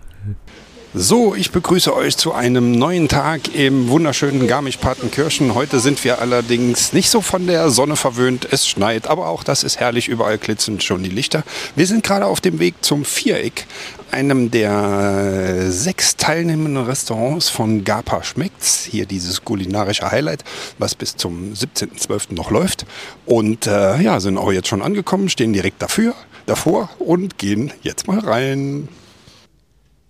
[0.93, 5.53] So, ich begrüße euch zu einem neuen Tag im wunderschönen Garmisch-Partenkirchen.
[5.53, 8.47] Heute sind wir allerdings nicht so von der Sonne verwöhnt.
[8.49, 10.07] Es schneit, aber auch das ist herrlich.
[10.07, 11.43] Überall glitzern schon die Lichter.
[11.75, 13.67] Wir sind gerade auf dem Weg zum Viereck,
[14.11, 18.87] einem der sechs teilnehmenden Restaurants von Gapa Schmeckt's.
[18.89, 20.45] Hier dieses kulinarische Highlight,
[20.77, 22.33] was bis zum 17.12.
[22.33, 22.85] noch läuft.
[23.25, 28.07] Und äh, ja, sind auch jetzt schon angekommen, stehen direkt dafür, davor und gehen jetzt
[28.07, 28.87] mal rein.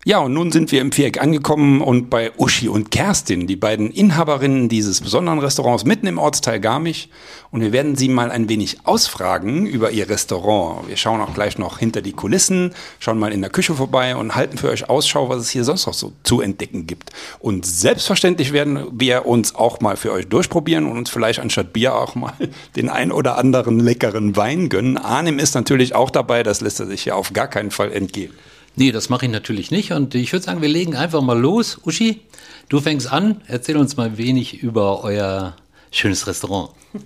[0.08, 3.92] Ja, und nun sind wir im Viereck angekommen und bei Uschi und Kerstin, die beiden
[3.92, 7.10] Inhaberinnen dieses besonderen Restaurants mitten im Ortsteil Garmisch.
[7.52, 10.88] Und wir werden sie mal ein wenig ausfragen über ihr Restaurant.
[10.88, 14.34] Wir schauen auch gleich noch hinter die Kulissen, schauen mal in der Küche vorbei und
[14.34, 17.10] halten für euch Ausschau, was es hier sonst noch so zu entdecken gibt.
[17.40, 21.94] Und selbstverständlich werden wir uns auch mal für euch durchprobieren und uns vielleicht anstatt Bier
[21.94, 22.32] auch mal
[22.78, 24.98] den ein oder anderen leckeren Wein gönnen.
[24.98, 28.32] Arnim ist natürlich auch dabei, das lässt er sich ja auf gar keinen Fall entgehen.
[28.80, 29.92] Nee, das mache ich natürlich nicht.
[29.92, 31.80] Und ich würde sagen, wir legen einfach mal los.
[31.84, 32.22] Uschi,
[32.70, 33.42] du fängst an.
[33.48, 35.56] Erzähl uns mal wenig über euer
[35.92, 36.70] schönes Restaurant.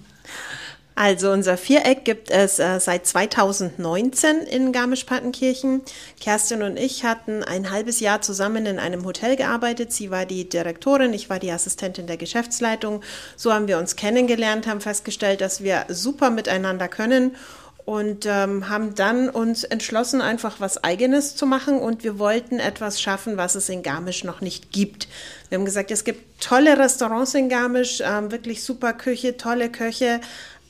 [0.93, 5.81] Also unser Viereck gibt es äh, seit 2019 in Garmisch-Partenkirchen.
[6.19, 9.93] Kerstin und ich hatten ein halbes Jahr zusammen in einem Hotel gearbeitet.
[9.93, 13.01] Sie war die Direktorin, ich war die Assistentin der Geschäftsleitung.
[13.37, 17.35] So haben wir uns kennengelernt, haben festgestellt, dass wir super miteinander können
[17.85, 23.01] und ähm, haben dann uns entschlossen, einfach was Eigenes zu machen und wir wollten etwas
[23.01, 25.07] schaffen, was es in Garmisch noch nicht gibt.
[25.49, 30.21] Wir haben gesagt, es gibt tolle Restaurants in Garmisch, ähm, wirklich super Küche, tolle Köche,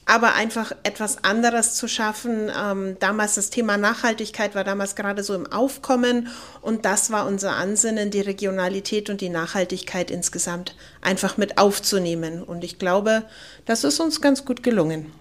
[0.05, 2.51] aber einfach etwas anderes zu schaffen.
[2.57, 6.27] Ähm, damals das Thema Nachhaltigkeit war damals gerade so im Aufkommen
[6.61, 12.43] und das war unser Ansinnen, die Regionalität und die Nachhaltigkeit insgesamt einfach mit aufzunehmen.
[12.43, 13.23] Und ich glaube,
[13.65, 15.11] das ist uns ganz gut gelungen.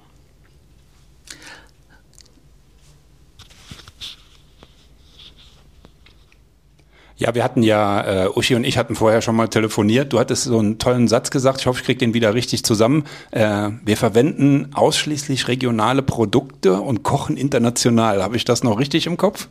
[7.20, 10.10] Ja, wir hatten ja, äh, Uschi und ich hatten vorher schon mal telefoniert.
[10.10, 11.60] Du hattest so einen tollen Satz gesagt.
[11.60, 13.04] Ich hoffe, ich kriege den wieder richtig zusammen.
[13.30, 18.22] Äh, wir verwenden ausschließlich regionale Produkte und kochen international.
[18.22, 19.48] Habe ich das noch richtig im Kopf?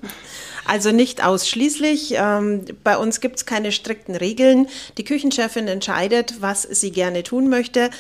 [0.66, 2.16] Also nicht ausschließlich.
[2.18, 4.68] Ähm, bei uns gibt es keine strikten Regeln.
[4.98, 7.92] Die Küchenchefin entscheidet, was sie gerne tun möchte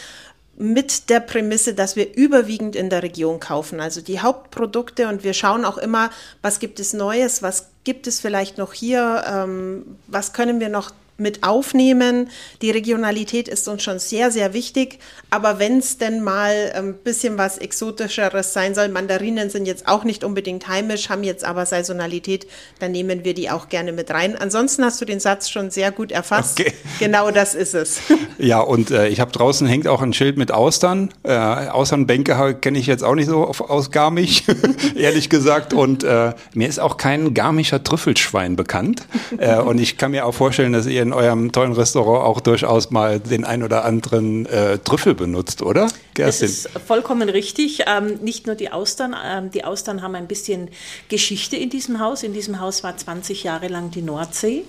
[0.60, 3.80] mit der Prämisse, dass wir überwiegend in der Region kaufen.
[3.80, 8.20] Also die Hauptprodukte und wir schauen auch immer, was gibt es Neues, was gibt es
[8.20, 12.30] vielleicht noch hier, ähm, was können wir noch mit aufnehmen.
[12.62, 15.00] Die Regionalität ist uns schon sehr, sehr wichtig.
[15.30, 20.04] Aber wenn es denn mal ein bisschen was Exotischeres sein soll, Mandarinen sind jetzt auch
[20.04, 22.48] nicht unbedingt heimisch, haben jetzt aber Saisonalität,
[22.80, 24.36] dann nehmen wir die auch gerne mit rein.
[24.36, 26.60] Ansonsten hast du den Satz schon sehr gut erfasst.
[26.60, 26.74] Okay.
[27.00, 28.02] Genau das ist es.
[28.42, 31.10] Ja, und äh, ich habe draußen hängt auch ein Schild mit Austern.
[31.24, 34.44] Äh, Austernbänke kenne ich jetzt auch nicht so aus Garmisch,
[34.96, 35.74] ehrlich gesagt.
[35.74, 39.06] Und äh, mir ist auch kein garmischer Trüffelschwein bekannt.
[39.38, 42.92] Äh, und ich kann mir auch vorstellen, dass ihr in eurem tollen Restaurant auch durchaus
[42.92, 45.88] mal den ein oder anderen äh, Trüffel benutzt, oder?
[46.14, 46.48] Kerstin?
[46.48, 47.84] Das ist vollkommen richtig.
[47.88, 49.16] Ähm, nicht nur die Austern.
[49.24, 50.70] Ähm, die Austern haben ein bisschen
[51.10, 52.24] Geschichte in diesem Haus.
[52.24, 54.66] In diesem Haus war 20 Jahre lang die Nordsee.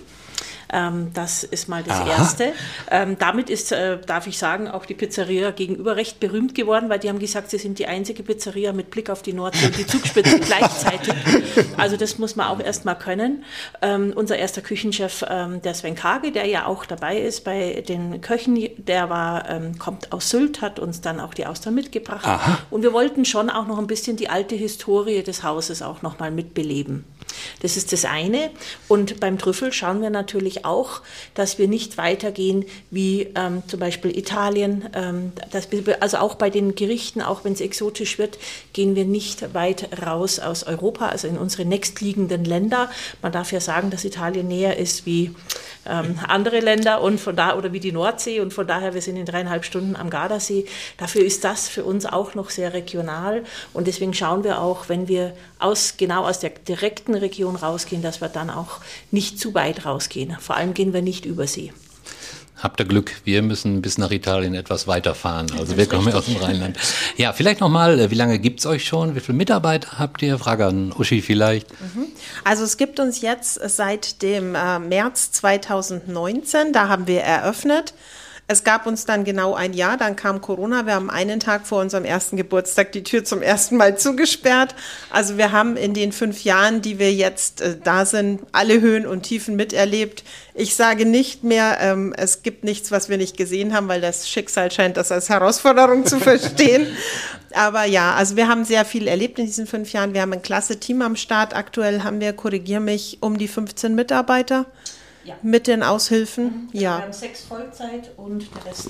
[0.72, 2.11] Ähm, das ist mal das Aha.
[2.11, 2.53] Erste.
[2.90, 6.98] Ähm, damit ist, äh, darf ich sagen, auch die Pizzeria gegenüber recht berühmt geworden, weil
[6.98, 9.87] die haben gesagt, sie sind die einzige Pizzeria mit Blick auf die Nordsee und die
[9.87, 11.14] Zugspitze gleichzeitig.
[11.76, 13.44] Also das muss man auch erst mal können.
[13.83, 18.20] Ähm, unser erster Küchenchef, ähm, der Sven Kage, der ja auch dabei ist bei den
[18.20, 22.26] Köchen, der war, ähm, kommt aus Sylt, hat uns dann auch die Austern mitgebracht.
[22.26, 22.59] Aha.
[22.70, 26.18] Und wir wollten schon auch noch ein bisschen die alte Historie des Hauses auch noch
[26.18, 27.05] mal mitbeleben.
[27.62, 28.51] Das ist das eine.
[28.88, 31.03] Und beim Trüffel schauen wir natürlich auch,
[31.35, 34.88] dass wir nicht weitergehen wie ähm, zum Beispiel Italien.
[34.95, 35.33] Ähm,
[35.71, 38.38] wir, also auch bei den Gerichten, auch wenn es exotisch wird,
[38.73, 42.90] gehen wir nicht weit raus aus Europa, also in unsere nächstliegenden Länder.
[43.23, 45.35] Man darf ja sagen, dass Italien näher ist wie
[45.87, 49.16] ähm, andere Länder und von da oder wie die Nordsee und von daher wir sind
[49.16, 50.66] in dreieinhalb Stunden am Gardasee.
[50.99, 55.09] Dafür ist das für uns auch noch sehr regional und deswegen schauen wir auch, wenn
[55.09, 58.79] wir aus genau aus der direkten Region rausgehen, dass wir dann auch
[59.11, 60.37] nicht zu weit rausgehen.
[60.40, 61.73] Vor allem gehen wir nicht über See.
[62.62, 65.46] Habt ihr Glück, wir müssen bis nach Italien etwas weiterfahren.
[65.59, 66.79] Also wir kommen ja aus dem Rheinland.
[67.16, 69.14] Ja, vielleicht nochmal, äh, wie lange gibt's euch schon?
[69.14, 70.38] Wie viele Mitarbeiter habt ihr?
[70.38, 71.70] Frage an Uschi vielleicht.
[71.81, 72.07] Mhm.
[72.44, 77.94] Also es gibt uns jetzt seit dem äh, März 2019, da haben wir eröffnet.
[78.51, 80.85] Es gab uns dann genau ein Jahr, dann kam Corona.
[80.85, 84.75] Wir haben einen Tag vor unserem ersten Geburtstag die Tür zum ersten Mal zugesperrt.
[85.09, 89.07] Also wir haben in den fünf Jahren, die wir jetzt äh, da sind, alle Höhen
[89.07, 90.25] und Tiefen miterlebt.
[90.53, 94.29] Ich sage nicht mehr, ähm, es gibt nichts, was wir nicht gesehen haben, weil das
[94.29, 96.89] Schicksal scheint das als Herausforderung zu verstehen.
[97.55, 100.13] Aber ja, also wir haben sehr viel erlebt in diesen fünf Jahren.
[100.13, 101.55] Wir haben ein klasse Team am Start.
[101.55, 104.67] Aktuell haben wir, korrigier mich, um die 15 Mitarbeiter.
[105.24, 105.37] Ja.
[105.42, 106.44] Mit den Aushilfen?
[106.44, 106.68] Mhm.
[106.72, 106.98] Ja.
[106.98, 108.88] Wir haben sechs Vollzeit und der Rest.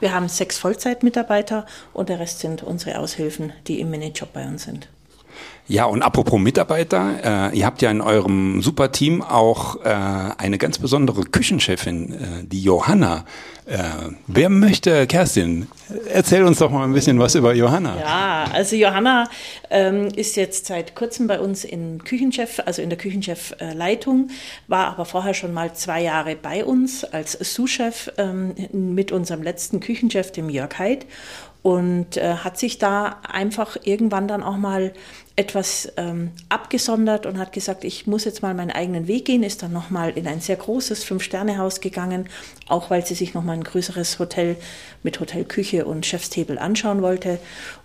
[0.00, 4.64] Wir haben sechs Vollzeitmitarbeiter und der Rest sind unsere Aushilfen, die im Minijob bei uns
[4.64, 4.88] sind.
[5.72, 9.88] Ja, und apropos Mitarbeiter, äh, ihr habt ja in eurem Superteam auch äh,
[10.36, 13.24] eine ganz besondere Küchenchefin, äh, die Johanna.
[13.64, 13.78] Äh,
[14.26, 15.68] wer möchte, Kerstin,
[16.12, 17.96] erzähl uns doch mal ein bisschen was über Johanna.
[17.98, 19.30] Ja, also Johanna
[19.70, 24.28] ähm, ist jetzt seit kurzem bei uns in Küchenchef, also in der Küchenchefleitung,
[24.68, 29.80] war aber vorher schon mal zwei Jahre bei uns als Sous-Chef ähm, mit unserem letzten
[29.80, 31.06] Küchenchef, dem Jörg Heid
[31.62, 34.92] und äh, hat sich da einfach irgendwann dann auch mal
[35.34, 39.62] etwas ähm, abgesondert und hat gesagt, ich muss jetzt mal meinen eigenen Weg gehen, ist
[39.62, 42.28] dann nochmal in ein sehr großes Fünf-Sterne-Haus gegangen,
[42.68, 44.56] auch weil sie sich nochmal ein größeres Hotel
[45.02, 47.38] mit Hotelküche und Chefstable anschauen wollte.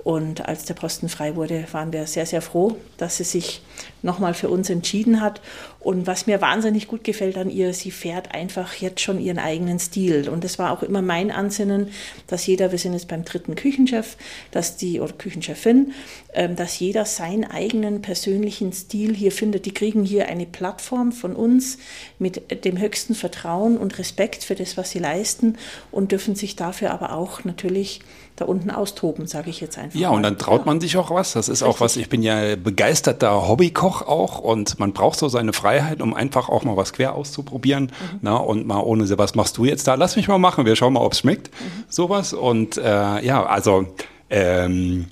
[0.04, 3.62] Und als der Posten frei wurde, waren wir sehr, sehr froh, dass sie sich
[4.02, 5.40] nochmal für uns entschieden hat.
[5.88, 9.80] Und was mir wahnsinnig gut gefällt an ihr, sie fährt einfach jetzt schon ihren eigenen
[9.80, 10.28] Stil.
[10.28, 11.92] Und das war auch immer mein Ansinnen,
[12.28, 14.18] dass jeder, wir sind jetzt beim dritten Küchenchef,
[14.52, 15.94] dass die, oder Küchenchefin,
[16.34, 19.66] ähm, dass jeder seinen eigenen persönlichen Stil hier findet.
[19.66, 21.78] Die kriegen hier eine Plattform von uns
[22.20, 25.56] mit dem höchsten Vertrauen und Respekt für das, was sie leisten
[25.90, 28.02] und dürfen sich dafür aber auch natürlich
[28.38, 30.00] da unten austoben, sage ich jetzt einfach.
[30.00, 31.34] Ja, und dann traut man sich auch was.
[31.34, 31.68] Das ist Richtig.
[31.68, 36.14] auch was, ich bin ja begeisterter Hobbykoch auch und man braucht so seine Freiheit, um
[36.14, 37.86] einfach auch mal was quer auszuprobieren.
[37.86, 38.20] Mhm.
[38.22, 39.96] Na, und mal ohne, was machst du jetzt da?
[39.96, 41.50] Lass mich mal machen, wir schauen mal, ob es schmeckt.
[41.50, 41.84] Mhm.
[41.90, 42.34] Sowas.
[42.34, 43.88] Und äh, ja, also
[44.30, 45.08] ähm,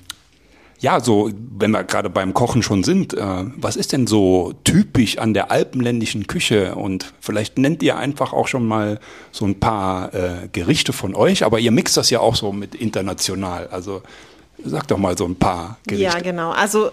[0.78, 5.18] ja, so, wenn wir gerade beim Kochen schon sind, äh, was ist denn so typisch
[5.18, 6.74] an der alpenländischen Küche?
[6.74, 9.00] Und vielleicht nennt ihr einfach auch schon mal
[9.32, 12.74] so ein paar äh, Gerichte von euch, aber ihr mixt das ja auch so mit
[12.74, 13.68] international.
[13.68, 14.02] Also
[14.64, 16.04] sag doch mal so ein paar Gerichte.
[16.04, 16.50] Ja, genau.
[16.50, 16.90] Also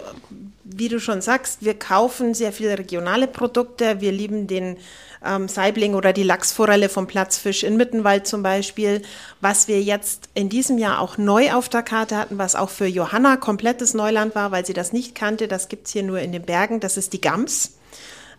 [0.64, 4.00] wie du schon sagst, wir kaufen sehr viele regionale Produkte.
[4.00, 4.76] Wir lieben den
[5.24, 9.02] ähm, Saibling oder die Lachsforelle vom Platzfisch in Mittenwald zum Beispiel.
[9.40, 12.86] Was wir jetzt in diesem Jahr auch neu auf der Karte hatten, was auch für
[12.86, 16.42] Johanna komplettes Neuland war, weil sie das nicht kannte, das gibt's hier nur in den
[16.42, 17.72] Bergen, das ist die Gams.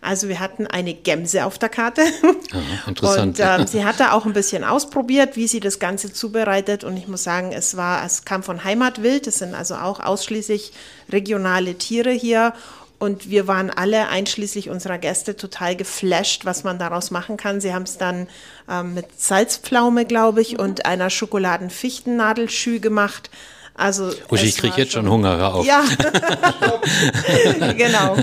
[0.00, 2.02] Also wir hatten eine Gemse auf der Karte.
[2.52, 3.40] Ah, interessant.
[3.40, 6.84] Und ähm, sie hatte auch ein bisschen ausprobiert, wie sie das Ganze zubereitet.
[6.84, 9.26] Und ich muss sagen, es war, es kam von Heimatwild.
[9.26, 10.72] Das sind also auch ausschließlich
[11.10, 12.52] regionale Tiere hier.
[12.98, 17.60] Und wir waren alle, einschließlich unserer Gäste, total geflasht, was man daraus machen kann.
[17.60, 18.26] Sie haben es dann
[18.70, 23.30] ähm, mit Salzpflaume, glaube ich, und einer Schokoladenfichtennadelschü gemacht.
[23.78, 25.66] Also Uschi, ich kriege jetzt schon Hunger auf.
[25.66, 25.84] Ja,
[27.76, 28.16] genau.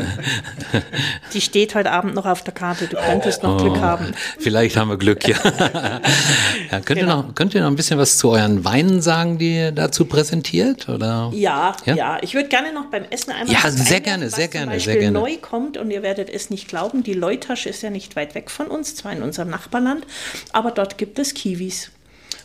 [1.33, 2.87] Die steht heute Abend noch auf der Karte.
[2.87, 4.13] Du könntest noch Glück haben.
[4.39, 5.37] Vielleicht haben wir Glück, ja.
[6.71, 7.01] ja könnt, Genau.
[7.01, 10.05] ihr noch, könnt ihr noch ein bisschen was zu euren Weinen sagen, die ihr dazu
[10.05, 10.89] präsentiert?
[10.89, 11.29] Oder?
[11.33, 11.95] Ja, Ja?
[11.95, 13.53] ja, Ich würde gerne noch beim Essen einmal.
[13.53, 15.19] Ja, sehr gerne, was sehr zum gerne, Beispiel sehr gerne.
[15.19, 17.03] neu kommt und ihr werdet es nicht glauben.
[17.03, 20.05] Die Leutasche ist ja nicht weit weg von uns, zwar in unserem Nachbarland,
[20.51, 21.91] aber dort gibt es Kiwis.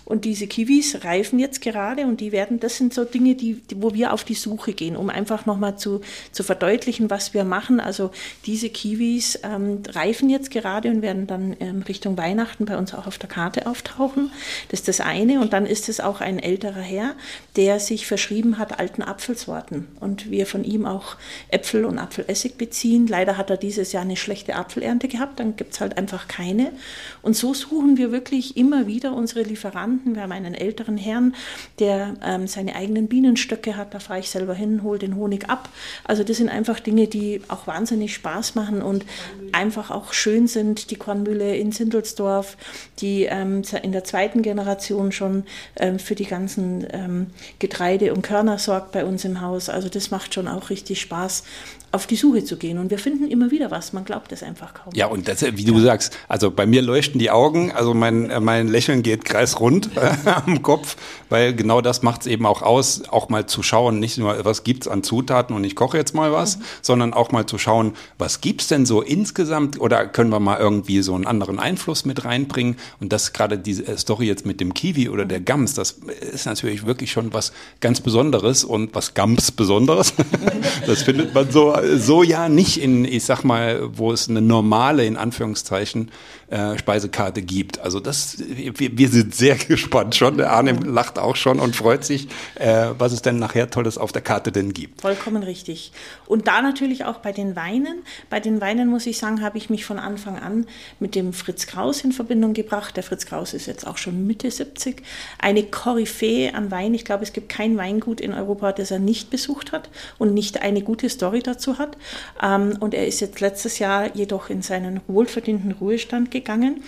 [0.09, 3.92] Und diese Kiwis reifen jetzt gerade und die werden, das sind so Dinge, die, wo
[3.92, 6.01] wir auf die Suche gehen, um einfach nochmal zu,
[6.33, 7.79] zu verdeutlichen, was wir machen.
[7.79, 8.11] Also
[8.47, 13.07] diese Kiwis ähm, reifen jetzt gerade und werden dann ähm, Richtung Weihnachten bei uns auch
[13.07, 14.31] auf der Karte auftauchen.
[14.71, 15.42] Das ist das eine.
[15.42, 17.14] Und dann ist es auch ein älterer Herr,
[17.57, 19.88] der sich verschrieben hat alten Apfelsorten.
[20.01, 21.16] Und wir von ihm auch
[21.51, 23.09] Äpfel und Apfelessig beziehen.
[23.09, 26.73] Leider hat er dieses Jahr eine schlechte Apfelernte gehabt, dann gibt es halt einfach keine.
[27.21, 29.98] Und so suchen wir wirklich immer wieder unsere Lieferanten.
[30.05, 31.35] Wir haben einen älteren Herrn,
[31.79, 33.95] der ähm, seine eigenen Bienenstöcke hat.
[33.95, 35.69] Da fahre ich selber hin, hole den Honig ab.
[36.05, 39.05] Also das sind einfach Dinge, die auch wahnsinnig Spaß machen und
[39.53, 40.91] einfach auch schön sind.
[40.91, 42.57] Die Kornmühle in Sindelsdorf,
[43.01, 45.45] die ähm, in der zweiten Generation schon
[45.77, 47.27] ähm, für die ganzen ähm,
[47.59, 49.69] Getreide und Körner sorgt bei uns im Haus.
[49.69, 51.45] Also das macht schon auch richtig Spaß,
[51.90, 52.79] auf die Suche zu gehen.
[52.79, 53.92] Und wir finden immer wieder was.
[53.92, 54.92] Man glaubt es einfach kaum.
[54.94, 58.40] Ja, und das, wie du sagst, also bei mir leuchten die Augen, also mein, äh,
[58.40, 60.96] mein Lächeln geht kreisrund äh, am Kopf,
[61.31, 64.64] weil genau das macht es eben auch aus, auch mal zu schauen, nicht nur, was
[64.64, 68.40] gibt's an Zutaten und ich koche jetzt mal was, sondern auch mal zu schauen, was
[68.40, 72.77] gibt's denn so insgesamt oder können wir mal irgendwie so einen anderen Einfluss mit reinbringen
[73.01, 75.92] und das gerade diese äh, Story jetzt mit dem Kiwi oder der Gams, das
[76.33, 80.12] ist natürlich wirklich schon was ganz Besonderes und was Gams Besonderes.
[80.87, 85.05] das findet man so, so ja nicht in, ich sag mal, wo es eine normale,
[85.07, 86.11] in Anführungszeichen,
[86.51, 87.79] äh, Speisekarte gibt.
[87.79, 90.38] Also das, wir, wir sind sehr gespannt schon.
[90.38, 94.12] Der Arne lacht auch schon und freut sich, äh, was es denn nachher Tolles auf
[94.12, 95.03] der Karte denn gibt.
[95.03, 95.93] Vollkommen richtig.
[96.27, 98.03] Und da natürlich auch bei den Weinen.
[98.31, 100.67] Bei den Weinen muss ich sagen, habe ich mich von Anfang an
[101.01, 102.97] mit dem Fritz Kraus in Verbindung gebracht.
[102.97, 105.03] Der Fritz Kraus ist jetzt auch schon Mitte 70.
[105.38, 106.95] Eine Koryphäe an Wein.
[106.95, 110.62] Ich glaube, es gibt kein Weingut in Europa, das er nicht besucht hat und nicht
[110.62, 111.99] eine gute Story dazu hat.
[112.43, 116.83] Ähm, und er ist jetzt letztes Jahr jedoch in seinen wohlverdienten Ruhestand gegangen.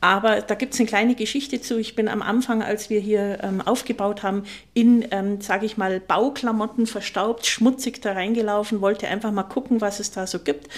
[0.00, 1.78] Aber da gibt es eine kleine Geschichte zu.
[1.78, 4.42] Ich bin am Anfang, als wir hier ähm, aufgebaut haben,
[4.74, 10.00] in, ähm, sage ich mal, Bauklamotten verstaubt, schmutzig da reingelaufen, wollte einfach mal gucken, was
[10.00, 10.68] es da so gibt.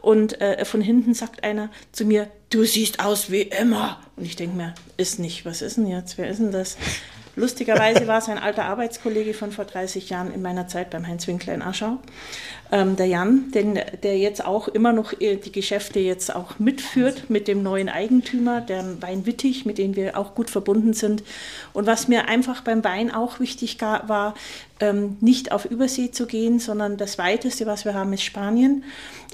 [0.00, 4.00] Und äh, von hinten sagt einer zu mir, du siehst aus wie immer.
[4.16, 6.76] Und ich denke mir, ist nicht, was ist denn jetzt, wer ist denn das?
[7.34, 11.26] Lustigerweise war es ein alter Arbeitskollege von vor 30 Jahren in meiner Zeit beim Heinz
[11.26, 11.98] Winkler in Aschau,
[12.70, 17.30] ähm, der Jan, den, der jetzt auch immer noch äh, die Geschäfte jetzt auch mitführt
[17.30, 21.22] mit dem neuen Eigentümer, der Wein Wittig, mit dem wir auch gut verbunden sind.
[21.72, 24.34] Und was mir einfach beim Wein auch wichtig war,
[24.82, 28.82] ähm, nicht auf Übersee zu gehen, sondern das weiteste, was wir haben, ist Spanien.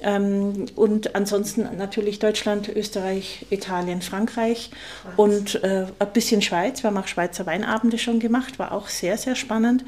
[0.03, 4.71] Ähm, und ansonsten natürlich Deutschland, Österreich, Italien, Frankreich
[5.17, 6.83] und äh, ein bisschen Schweiz.
[6.83, 9.85] Wir haben auch Schweizer Weinabende schon gemacht, war auch sehr, sehr spannend.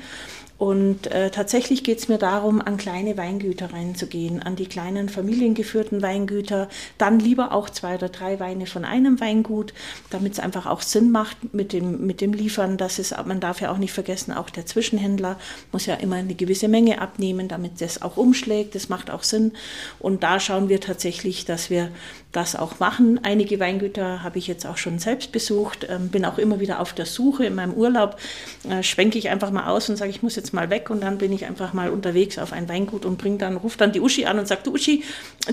[0.61, 6.03] Und äh, tatsächlich geht es mir darum, an kleine Weingüter reinzugehen, an die kleinen familiengeführten
[6.03, 6.69] Weingüter,
[6.99, 9.73] dann lieber auch zwei oder drei Weine von einem Weingut,
[10.11, 12.77] damit es einfach auch Sinn macht mit dem, mit dem Liefern.
[12.77, 15.39] Das ist, man darf ja auch nicht vergessen, auch der Zwischenhändler
[15.73, 18.75] muss ja immer eine gewisse Menge abnehmen, damit das auch umschlägt.
[18.75, 19.53] Das macht auch Sinn.
[19.99, 21.91] Und da schauen wir tatsächlich, dass wir
[22.33, 23.19] das auch machen.
[23.23, 26.93] Einige Weingüter habe ich jetzt auch schon selbst besucht, ähm, bin auch immer wieder auf
[26.93, 27.45] der Suche.
[27.47, 28.19] In meinem Urlaub
[28.69, 31.19] äh, schwenke ich einfach mal aus und sage, ich muss jetzt mal weg und dann
[31.19, 34.27] bin ich einfach mal unterwegs auf ein Weingut und bringe dann, ruft dann die Uschi
[34.27, 35.05] an und sagt, Uschi,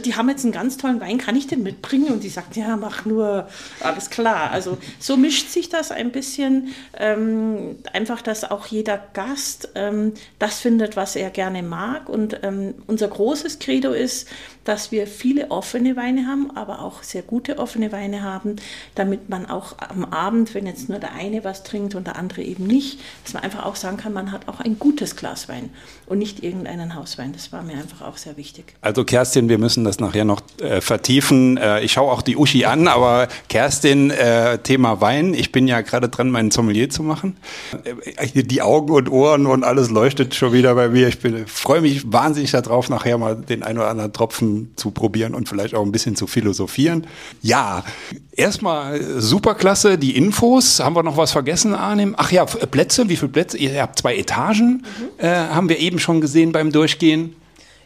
[0.03, 2.07] die haben jetzt einen ganz tollen Wein, kann ich den mitbringen?
[2.07, 3.47] Und die sagt, ja, mach nur,
[3.79, 4.51] alles klar.
[4.51, 10.59] Also so mischt sich das ein bisschen, ähm, einfach, dass auch jeder Gast ähm, das
[10.59, 12.09] findet, was er gerne mag.
[12.09, 14.27] Und ähm, unser großes Credo ist,
[14.67, 18.57] dass wir viele offene Weine haben, aber auch sehr gute offene Weine haben,
[18.95, 22.41] damit man auch am Abend, wenn jetzt nur der eine was trinkt und der andere
[22.41, 25.69] eben nicht, dass man einfach auch sagen kann, man hat auch ein gutes Glas Wein
[26.07, 27.33] und nicht irgendeinen Hauswein.
[27.33, 28.73] Das war mir einfach auch sehr wichtig.
[28.81, 31.57] Also Kerstin, wir müssen das nachher noch äh, vertiefen.
[31.57, 35.33] Äh, ich schaue auch die Uschi an, aber Kerstin, äh, Thema Wein.
[35.33, 37.35] Ich bin ja gerade dran, meinen Sommelier zu machen.
[37.83, 41.09] Äh, die Augen und Ohren und alles leuchtet schon wieder bei mir.
[41.09, 45.49] Ich freue mich wahnsinnig darauf, nachher mal den ein oder anderen Tropfen zu probieren und
[45.49, 47.05] vielleicht auch ein bisschen zu philosophieren.
[47.41, 47.83] Ja,
[48.31, 50.79] erstmal superklasse, die Infos.
[50.79, 52.15] Haben wir noch was vergessen, Arnim?
[52.17, 53.57] Ach ja, Plätze, wie viele Plätze?
[53.57, 54.83] Ihr habt zwei Etagen,
[55.17, 55.25] mhm.
[55.25, 57.35] äh, haben wir eben schon gesehen beim Durchgehen.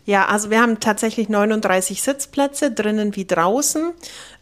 [0.04, 3.92] Ja, also wir haben tatsächlich 39 Sitzplätze drinnen wie draußen.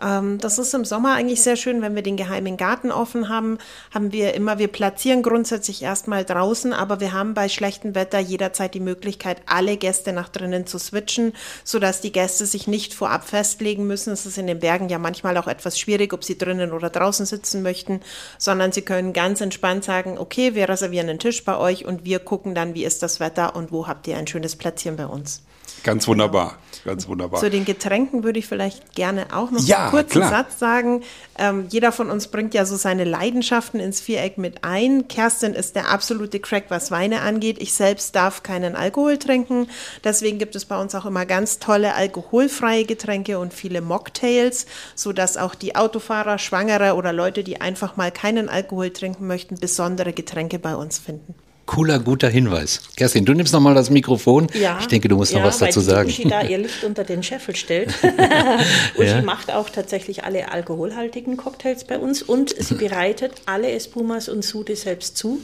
[0.01, 3.57] Ähm, das ist im Sommer eigentlich sehr schön, wenn wir den geheimen Garten offen haben,
[3.93, 8.73] haben wir immer, wir platzieren grundsätzlich erstmal draußen, aber wir haben bei schlechtem Wetter jederzeit
[8.73, 11.33] die Möglichkeit, alle Gäste nach drinnen zu switchen,
[11.65, 14.13] sodass die Gäste sich nicht vorab festlegen müssen.
[14.13, 17.25] Es ist in den Bergen ja manchmal auch etwas schwierig, ob sie drinnen oder draußen
[17.25, 17.99] sitzen möchten,
[18.37, 22.19] sondern sie können ganz entspannt sagen, okay, wir reservieren einen Tisch bei euch und wir
[22.19, 25.41] gucken dann, wie ist das Wetter und wo habt ihr ein schönes Plätzchen bei uns.
[25.83, 27.39] Ganz wunderbar, ganz wunderbar.
[27.39, 30.29] Zu den Getränken würde ich vielleicht gerne auch noch ja, einen kurzen klar.
[30.29, 31.03] Satz sagen.
[31.37, 35.07] Ähm, jeder von uns bringt ja so seine Leidenschaften ins Viereck mit ein.
[35.07, 37.61] Kerstin ist der absolute Crack, was Weine angeht.
[37.61, 39.67] Ich selbst darf keinen Alkohol trinken.
[40.03, 44.65] Deswegen gibt es bei uns auch immer ganz tolle alkoholfreie Getränke und viele Mocktails,
[44.95, 50.13] sodass auch die Autofahrer, Schwangere oder Leute, die einfach mal keinen Alkohol trinken möchten, besondere
[50.13, 51.35] Getränke bei uns finden.
[51.69, 52.81] Cooler, guter Hinweis.
[52.95, 54.47] Kerstin, du nimmst nochmal das Mikrofon.
[54.59, 56.09] Ja, ich denke, du musst ja, noch was dazu sagen.
[56.09, 57.93] Uschi da ihr Licht unter den Scheffel stellt.
[58.97, 59.21] Uschi ja.
[59.21, 64.75] macht auch tatsächlich alle alkoholhaltigen Cocktails bei uns und sie bereitet alle Espumas und Sude
[64.75, 65.41] selbst zu.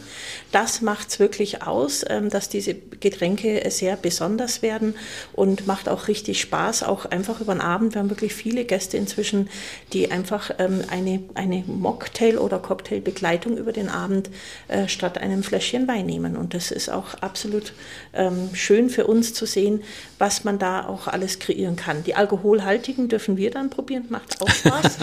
[0.51, 4.95] Das macht es wirklich aus, ähm, dass diese Getränke sehr besonders werden
[5.33, 7.93] und macht auch richtig Spaß, auch einfach über den Abend.
[7.93, 9.47] Wir haben wirklich viele Gäste inzwischen,
[9.93, 14.31] die einfach ähm, eine, eine Mocktail- oder Cocktailbegleitung über den Abend
[14.69, 16.37] äh, statt einem Fläschchen Wein nehmen nehmen.
[16.37, 17.73] Und das ist auch absolut
[18.13, 19.83] ähm, schön für uns zu sehen,
[20.17, 22.03] was man da auch alles kreieren kann.
[22.03, 24.97] Die alkoholhaltigen dürfen wir dann probieren, macht auch Spaß.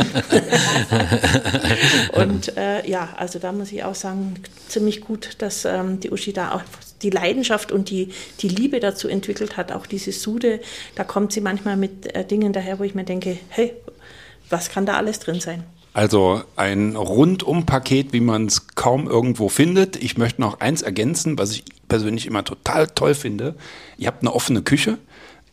[2.12, 4.34] und äh, ja, also da muss ich auch sagen,
[4.68, 6.62] ziemlich gut, dass ähm, die Uschi da auch
[7.02, 10.60] die Leidenschaft und die, die Liebe dazu entwickelt hat, auch diese Sude.
[10.94, 13.74] Da kommt sie manchmal mit äh, Dingen daher, wo ich mir denke, hey,
[14.48, 15.64] was kann da alles drin sein?
[15.94, 19.96] Also ein Rundum-Paket, wie man es kaum irgendwo findet.
[19.96, 23.54] Ich möchte noch eins ergänzen, was ich persönlich immer total toll finde.
[23.98, 24.98] Ihr habt eine offene Küche.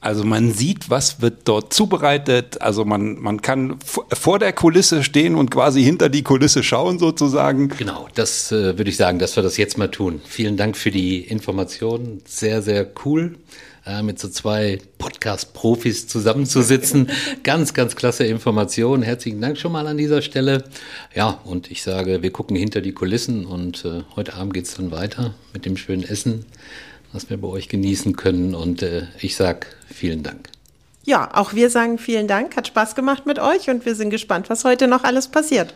[0.02, 2.62] Also man sieht, was wird dort zubereitet.
[2.62, 3.80] Also man, man kann
[4.14, 7.68] vor der Kulisse stehen und quasi hinter die Kulisse schauen sozusagen.
[7.78, 10.22] Genau, das äh, würde ich sagen, dass wir das jetzt mal tun.
[10.26, 12.22] Vielen Dank für die Informationen.
[12.26, 13.36] Sehr, sehr cool
[13.90, 17.10] äh, mit so zwei Podcast-Profis zusammenzusitzen.
[17.44, 19.02] ganz, ganz klasse Information.
[19.02, 20.64] Herzlichen Dank schon mal an dieser Stelle.
[21.16, 24.76] Ja, und ich sage, wir gucken hinter die Kulissen und äh, heute Abend geht es
[24.76, 26.46] dann weiter mit dem schönen Essen,
[27.14, 28.54] was wir bei euch genießen können.
[28.54, 30.50] Und äh, ich sage vielen Dank.
[31.04, 32.56] Ja, auch wir sagen vielen Dank.
[32.56, 35.74] Hat Spaß gemacht mit euch und wir sind gespannt, was heute noch alles passiert.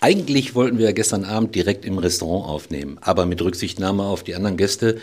[0.00, 4.56] Eigentlich wollten wir gestern Abend direkt im Restaurant aufnehmen, aber mit Rücksichtnahme auf die anderen
[4.56, 4.98] Gäste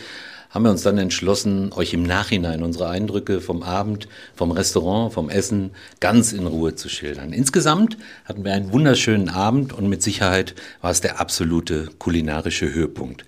[0.49, 5.29] haben wir uns dann entschlossen, euch im Nachhinein unsere Eindrücke vom Abend, vom Restaurant, vom
[5.29, 7.33] Essen ganz in Ruhe zu schildern.
[7.33, 13.25] Insgesamt hatten wir einen wunderschönen Abend und mit Sicherheit war es der absolute kulinarische Höhepunkt.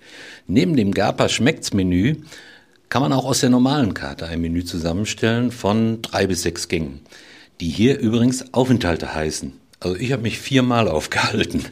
[0.48, 2.16] Neben dem Gapa schmeckt's Menü
[2.88, 7.00] kann man auch aus der normalen Karte ein Menü zusammenstellen von drei bis sechs Gängen,
[7.60, 9.52] die hier übrigens Aufenthalte heißen.
[9.78, 11.64] Also ich habe mich viermal aufgehalten.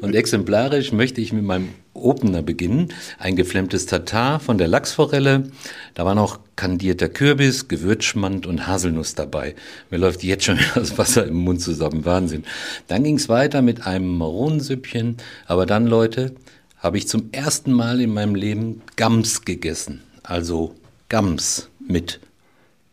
[0.00, 1.68] Und exemplarisch möchte ich mit meinem
[2.04, 2.92] Opener beginnen.
[3.18, 5.50] Ein geflemmtes Tatar von der Lachsforelle.
[5.94, 9.54] Da war noch kandierter Kürbis, Gewürzschmand und Haselnuss dabei.
[9.90, 12.04] Mir läuft jetzt schon das Wasser im Mund zusammen.
[12.04, 12.44] Wahnsinn.
[12.88, 15.16] Dann ging es weiter mit einem Maronensüppchen.
[15.46, 16.34] Aber dann, Leute,
[16.78, 20.02] habe ich zum ersten Mal in meinem Leben Gams gegessen.
[20.22, 20.74] Also
[21.08, 22.20] Gams mit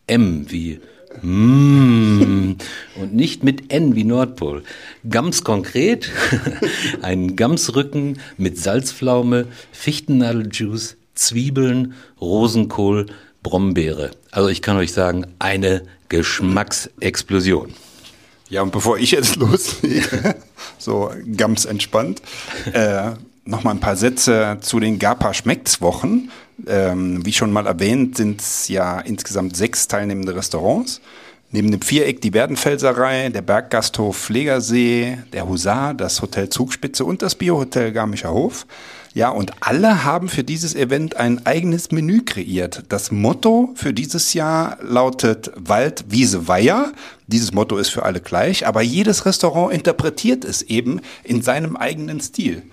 [0.07, 0.79] M wie
[1.21, 2.55] Mmh.
[2.95, 4.63] Und nicht mit N wie Nordpol.
[5.09, 6.09] Gams konkret,
[7.01, 13.07] ein Gamsrücken mit Salzpflaume, Fichtennadeljuice, Zwiebeln, Rosenkohl,
[13.43, 14.11] Brombeere.
[14.31, 17.73] Also ich kann euch sagen, eine Geschmacksexplosion.
[18.49, 20.35] Ja, und bevor ich jetzt loslege,
[20.77, 22.21] so ganz entspannt,
[22.71, 23.11] äh,
[23.45, 26.29] noch mal ein paar Sätze zu den Gapa Schmeckt's Wochen.
[26.67, 31.01] Ähm, wie schon mal erwähnt, sind es ja insgesamt sechs teilnehmende Restaurants.
[31.51, 37.35] Neben dem Viereck die Werdenfelserei, der Berggasthof Pflegersee, der Husar, das Hotel Zugspitze und das
[37.35, 38.65] Biohotel Garmischer Hof.
[39.13, 42.85] Ja, und alle haben für dieses Event ein eigenes Menü kreiert.
[42.89, 46.91] Das Motto für dieses Jahr lautet Wald, Wiese, Weiher.
[47.27, 52.19] Dieses Motto ist für alle gleich, aber jedes Restaurant interpretiert es eben in seinem eigenen
[52.21, 52.63] Stil.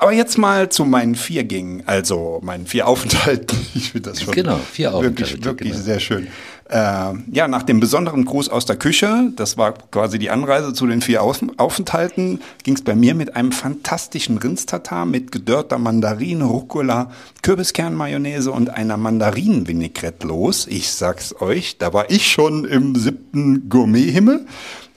[0.00, 3.58] Aber jetzt mal zu meinen vier Gängen, also meinen vier Aufenthalten.
[3.74, 5.84] Ich finde das schon Genau, vier wirklich, Aufenthalte, wirklich genau.
[5.84, 6.26] sehr schön.
[6.70, 10.86] Äh, ja, nach dem besonderen Gruß aus der Küche, das war quasi die Anreise zu
[10.86, 17.10] den vier Aufenthalten, ging es bei mir mit einem fantastischen Rindstatar mit gedörrter Mandarine, Rucola,
[17.42, 20.66] Kürbiskernmayonnaise und einer Mandarinenvinaigrette los.
[20.66, 24.46] Ich sag's euch, da war ich schon im siebten Gourmethimmel.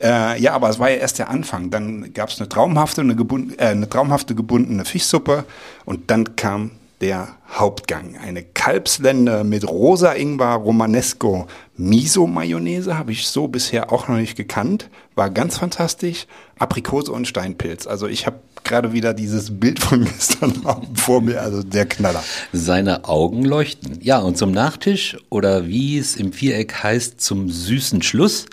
[0.03, 1.69] Äh, ja, aber es war ja erst der Anfang.
[1.69, 5.45] Dann gab es eine traumhafte, eine, gebund, äh, eine traumhafte gebundene Fischsuppe
[5.85, 8.17] und dann kam der Hauptgang.
[8.17, 14.89] Eine Kalbslende mit rosa Ingwer, Romanesco, Miso-Mayonnaise habe ich so bisher auch noch nicht gekannt.
[15.15, 16.27] War ganz fantastisch.
[16.59, 17.87] Aprikose und Steinpilz.
[17.87, 20.53] Also ich habe gerade wieder dieses Bild von gestern
[20.95, 22.23] vor mir, also der Knaller.
[22.53, 23.99] Seine Augen leuchten.
[24.01, 28.45] Ja, und zum Nachtisch oder wie es im Viereck heißt, zum süßen Schluss,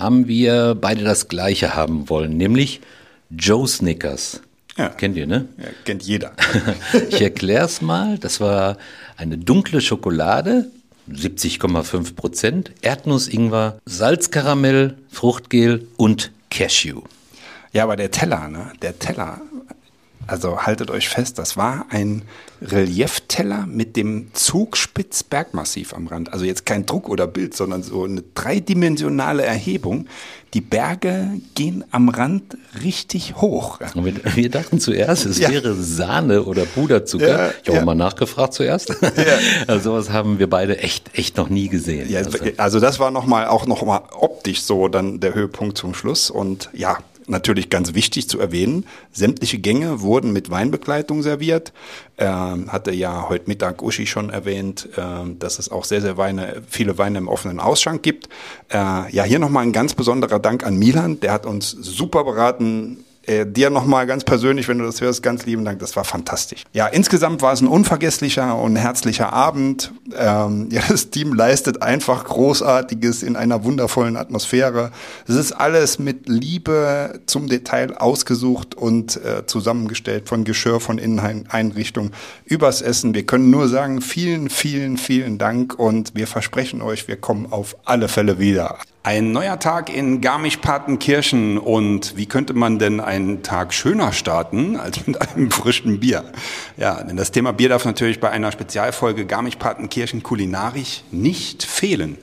[0.00, 2.80] haben wir beide das Gleiche haben wollen, nämlich
[3.30, 4.40] Joe Snickers.
[4.76, 4.88] Ja.
[4.88, 5.46] Kennt ihr, ne?
[5.58, 6.32] Ja, kennt jeder.
[7.10, 8.18] Ich erkläre es mal.
[8.18, 8.78] Das war
[9.16, 10.70] eine dunkle Schokolade,
[11.10, 17.02] 70,5 Prozent, Erdnuss-Ingwer, Salzkaramell, Fruchtgel und Cashew.
[17.72, 18.72] Ja, aber der Teller, ne?
[18.80, 19.40] Der Teller.
[20.30, 22.22] Also haltet euch fest, das war ein
[22.62, 26.32] Reliefteller mit dem Zugspitz-Bergmassiv am Rand.
[26.32, 30.06] Also jetzt kein Druck oder Bild, sondern so eine dreidimensionale Erhebung.
[30.54, 33.80] Die Berge gehen am Rand richtig hoch.
[33.94, 35.50] Und wir, wir dachten zuerst, es Ja.
[35.50, 37.26] wäre Sahne oder Puderzucker.
[37.28, 37.84] Ja, ich habe ja.
[37.84, 38.94] mal nachgefragt zuerst.
[39.66, 42.08] Also sowas haben wir beide echt, echt noch nie gesehen.
[42.08, 45.76] Ja, also, also das war noch mal auch noch mal optisch so dann der Höhepunkt
[45.76, 46.98] zum Schluss und ja,
[47.30, 51.72] natürlich ganz wichtig zu erwähnen, sämtliche Gänge wurden mit Weinbegleitung serviert.
[52.18, 56.62] Ähm, hatte ja heute Mittag Uschi schon erwähnt, ähm, dass es auch sehr, sehr Weine,
[56.68, 58.28] viele Weine im offenen Ausschank gibt.
[58.70, 63.04] Äh, ja, hier nochmal ein ganz besonderer Dank an Milan, der hat uns super beraten,
[63.26, 65.78] äh, dir nochmal ganz persönlich, wenn du das hörst, ganz lieben Dank.
[65.78, 66.64] Das war fantastisch.
[66.72, 69.92] Ja, insgesamt war es ein unvergesslicher und herzlicher Abend.
[70.16, 74.90] Ähm, ja, das Team leistet einfach Großartiges in einer wundervollen Atmosphäre.
[75.28, 82.12] Es ist alles mit Liebe zum Detail ausgesucht und äh, zusammengestellt von Geschirr, von Inneneinrichtung
[82.46, 83.14] übers Essen.
[83.14, 87.76] Wir können nur sagen, vielen, vielen, vielen Dank und wir versprechen euch, wir kommen auf
[87.84, 88.78] alle Fälle wieder.
[89.02, 95.06] Ein neuer Tag in Garmisch-Partenkirchen und wie könnte man denn einen Tag schöner starten als
[95.06, 96.24] mit einem frischen Bier?
[96.76, 102.18] Ja, denn das Thema Bier darf natürlich bei einer Spezialfolge Garmisch-Partenkirchen kulinarisch nicht fehlen.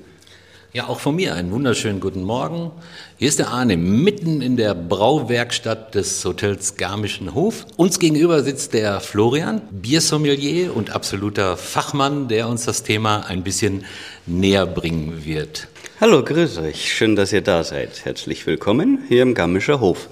[0.71, 2.69] Ja, auch von mir einen wunderschönen guten Morgen.
[3.15, 7.65] Hier ist der Arne, mitten in der Brauwerkstatt des Hotels Garmischen Hof.
[7.77, 13.83] Uns gegenüber sitzt der Florian, Biersommelier und absoluter Fachmann, der uns das Thema ein bisschen
[14.27, 15.67] näher bringen wird.
[15.99, 16.93] Hallo, grüß euch.
[16.93, 18.05] Schön, dass ihr da seid.
[18.05, 20.09] Herzlich willkommen hier im Garmischer Hof.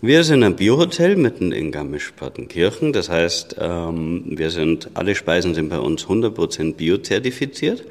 [0.00, 2.92] Wir sind ein Biohotel mitten in Garmisch-Partenkirchen.
[2.92, 7.82] Das heißt, ähm, wir sind, alle Speisen sind bei uns 100% biozertifiziert.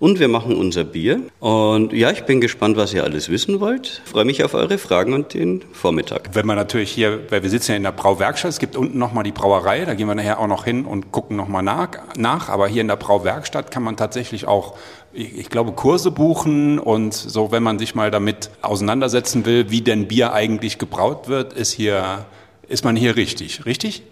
[0.00, 1.20] Und wir machen unser Bier.
[1.40, 4.00] Und ja, ich bin gespannt, was ihr alles wissen wollt.
[4.06, 6.30] Freue mich auf eure Fragen und den Vormittag.
[6.32, 9.24] Wenn man natürlich hier, weil wir sitzen ja in der Brauwerkstatt, es gibt unten nochmal
[9.24, 12.48] die Brauerei, da gehen wir nachher auch noch hin und gucken nochmal nach, nach.
[12.48, 14.74] Aber hier in der Brauwerkstatt kann man tatsächlich auch,
[15.12, 20.08] ich, glaube, Kurse buchen und so, wenn man sich mal damit auseinandersetzen will, wie denn
[20.08, 22.24] Bier eigentlich gebraut wird, ist hier,
[22.68, 23.66] ist man hier richtig.
[23.66, 24.02] Richtig?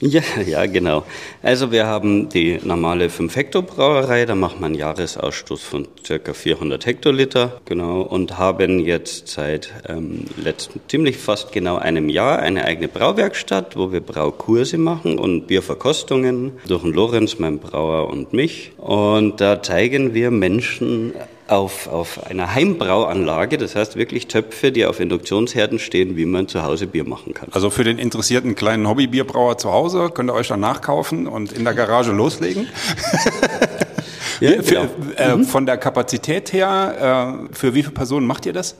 [0.00, 1.04] Ja, ja, genau.
[1.42, 8.02] Also wir haben die normale 5-Hektar-Brauerei, da macht man Jahresausstoß von circa 400 Hektoliter, genau,
[8.02, 13.90] und haben jetzt seit ähm, letzten, ziemlich fast genau einem Jahr eine eigene Brauwerkstatt, wo
[13.90, 18.72] wir Braukurse machen und Bierverkostungen durch den Lorenz, meinen Brauer und mich.
[18.76, 21.14] Und da zeigen wir Menschen
[21.48, 26.62] auf, auf einer Heimbrauanlage, das heißt wirklich Töpfe, die auf Induktionsherden stehen, wie man zu
[26.62, 27.48] Hause Bier machen kann.
[27.52, 31.64] Also für den interessierten kleinen Hobbybierbrauer zu Hause könnt ihr euch dann nachkaufen und in
[31.64, 32.68] der Garage loslegen.
[34.38, 35.38] Ja, Wie- für, genau.
[35.40, 38.76] äh, Von der Kapazität her, äh, für wie viele Personen macht ihr das?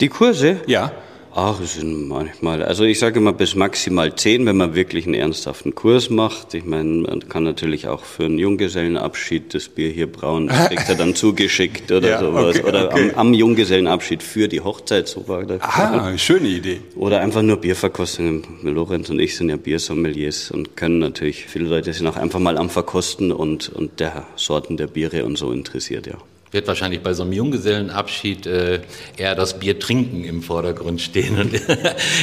[0.00, 0.62] Die Kurse?
[0.66, 0.92] Ja.
[1.34, 5.14] Ach, es sind manchmal, also ich sage immer bis maximal zehn, wenn man wirklich einen
[5.14, 6.52] ernsthaften Kurs macht.
[6.52, 10.86] Ich meine, man kann natürlich auch für einen Junggesellenabschied das Bier hier brauen, das kriegt
[10.90, 12.58] er dann zugeschickt oder Ja, sowas.
[12.58, 13.12] okay, oder okay.
[13.14, 15.62] am, am Junggesellenabschied für die Hochzeit, so war das.
[15.62, 16.80] Ah, schöne Idee.
[16.96, 18.44] Oder einfach nur Bierverkostungen.
[18.62, 22.58] Lorenz und ich sind ja Biersommeliers und können natürlich, viele Leute sind auch einfach mal
[22.58, 26.18] am Verkosten und, und der Sorten der Biere und so interessiert, ja.
[26.52, 28.80] Wird wahrscheinlich bei so einem Junggesellenabschied äh,
[29.16, 31.54] eher das Bier trinken im Vordergrund stehen und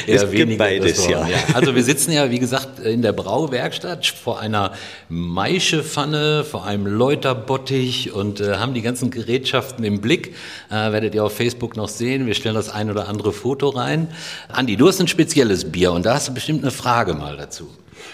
[0.08, 1.28] eher es weniger beides, ja.
[1.28, 1.38] ja.
[1.54, 4.74] Also wir sitzen ja, wie gesagt, in der Brauwerkstatt vor einer
[5.10, 10.36] Maischepfanne, vor einem Läuterbottich und äh, haben die ganzen Gerätschaften im Blick.
[10.70, 12.28] Äh, werdet ihr auf Facebook noch sehen.
[12.28, 14.10] Wir stellen das ein oder andere Foto rein.
[14.48, 17.68] Andi, du hast ein spezielles Bier und da hast du bestimmt eine Frage mal dazu.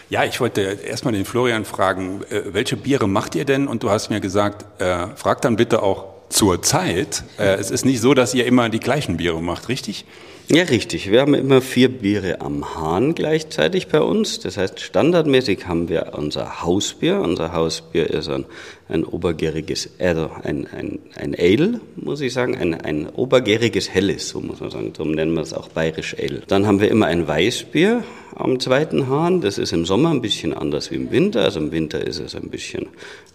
[0.10, 3.68] Ja, ich wollte erstmal den Florian fragen, äh, welche Biere macht ihr denn?
[3.68, 7.24] Und du hast mir gesagt, äh, frag dann bitte auch zur Zeit.
[7.39, 10.06] Äh, es ist nicht so, dass ihr immer die gleichen Biere macht, richtig?
[10.47, 11.09] Ja, richtig.
[11.09, 14.39] Wir haben immer vier Biere am Hahn gleichzeitig bei uns.
[14.39, 17.19] Das heißt, standardmäßig haben wir unser Hausbier.
[17.19, 18.45] Unser Hausbier ist ein,
[18.87, 24.39] ein obergäriges, also ein, ein, ein Ale, muss ich sagen, ein, ein obergäriges Helles, so
[24.39, 24.93] muss man sagen.
[24.93, 26.43] Darum nennen wir es auch bayerisch Ale.
[26.45, 28.03] Dann haben wir immer ein Weißbier
[28.35, 29.41] am zweiten Hahn.
[29.41, 31.41] Das ist im Sommer ein bisschen anders wie im Winter.
[31.41, 32.89] Also im Winter ist es ein bisschen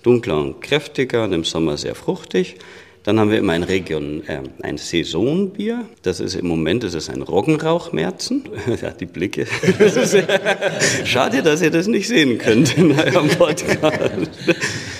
[0.05, 2.59] dunkler und kräftiger und im Sommer sehr fruchtig.
[3.11, 5.85] Dann haben wir immer ein Region, äh, ein Saisonbier.
[6.03, 8.45] Das ist im Moment, das ist ein Roggenrauchmerzen.
[8.81, 9.49] ja, die Blicke.
[9.81, 10.17] Ist,
[11.07, 13.81] schade, dass ihr das nicht sehen könnt in eurem Podcast.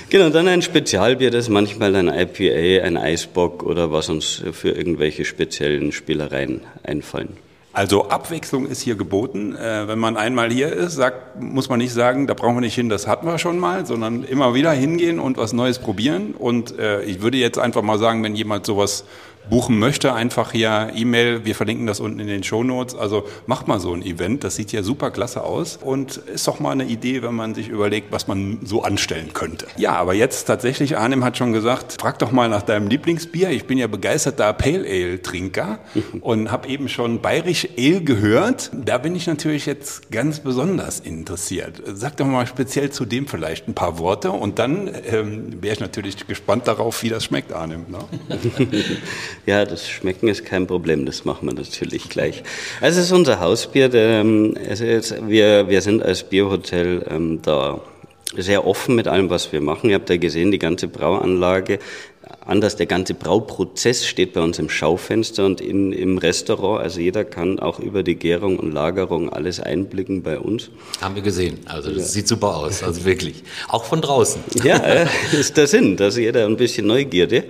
[0.09, 4.71] genau, dann ein Spezialbier, das ist manchmal ein IPA, ein Eisbock oder was uns für
[4.71, 7.37] irgendwelche speziellen Spielereien einfallen.
[7.73, 9.55] Also Abwechslung ist hier geboten.
[9.55, 12.75] Äh, wenn man einmal hier ist, sagt, muss man nicht sagen, da brauchen wir nicht
[12.75, 16.35] hin, das hatten wir schon mal, sondern immer wieder hingehen und was Neues probieren.
[16.37, 19.05] Und äh, ich würde jetzt einfach mal sagen, wenn jemand sowas
[19.49, 22.95] buchen möchte, einfach hier E-Mail, wir verlinken das unten in den Show Notes.
[22.95, 26.61] Also macht mal so ein Event, das sieht ja super klasse aus und ist doch
[26.61, 29.67] mal eine Idee, wenn man sich überlegt, was man so anstellen könnte.
[29.77, 33.51] Ja, aber jetzt tatsächlich, Arnim hat schon gesagt, frag doch mal nach deinem Lieblingsbier.
[33.51, 35.81] Ich bin ja begeisterter Pale Ale Trinker
[36.21, 38.71] und habe eben schon bayerisch Ale gehört.
[38.73, 41.83] Da bin ich natürlich jetzt ganz besonders interessiert.
[41.87, 45.81] Sag doch mal speziell zu dem vielleicht ein paar Worte und dann ähm, wäre ich
[45.81, 47.87] natürlich gespannt darauf, wie das schmeckt, Arnim.
[47.89, 47.99] Ne?
[49.47, 52.43] Ja, das Schmecken ist kein Problem, das machen wir natürlich gleich.
[52.81, 53.89] Also es ist unser Hausbier.
[53.89, 54.25] Der,
[54.69, 57.81] also jetzt, wir, wir sind als Bierhotel ähm, da
[58.37, 59.91] sehr offen mit allem, was wir machen.
[59.91, 61.79] Ihr habt ja gesehen, die ganze Brauanlage
[62.47, 62.77] anders.
[62.77, 66.83] Der ganze Brauprozess steht bei uns im Schaufenster und in, im Restaurant.
[66.83, 70.71] Also jeder kann auch über die Gärung und Lagerung alles einblicken bei uns.
[71.01, 71.59] Haben wir gesehen.
[71.67, 72.05] Also das ja.
[72.05, 72.83] sieht super aus.
[72.83, 73.43] Also wirklich.
[73.69, 74.43] Auch von draußen.
[74.63, 77.45] Ja, äh, ist der Sinn, dass jeder ein bisschen Neugierde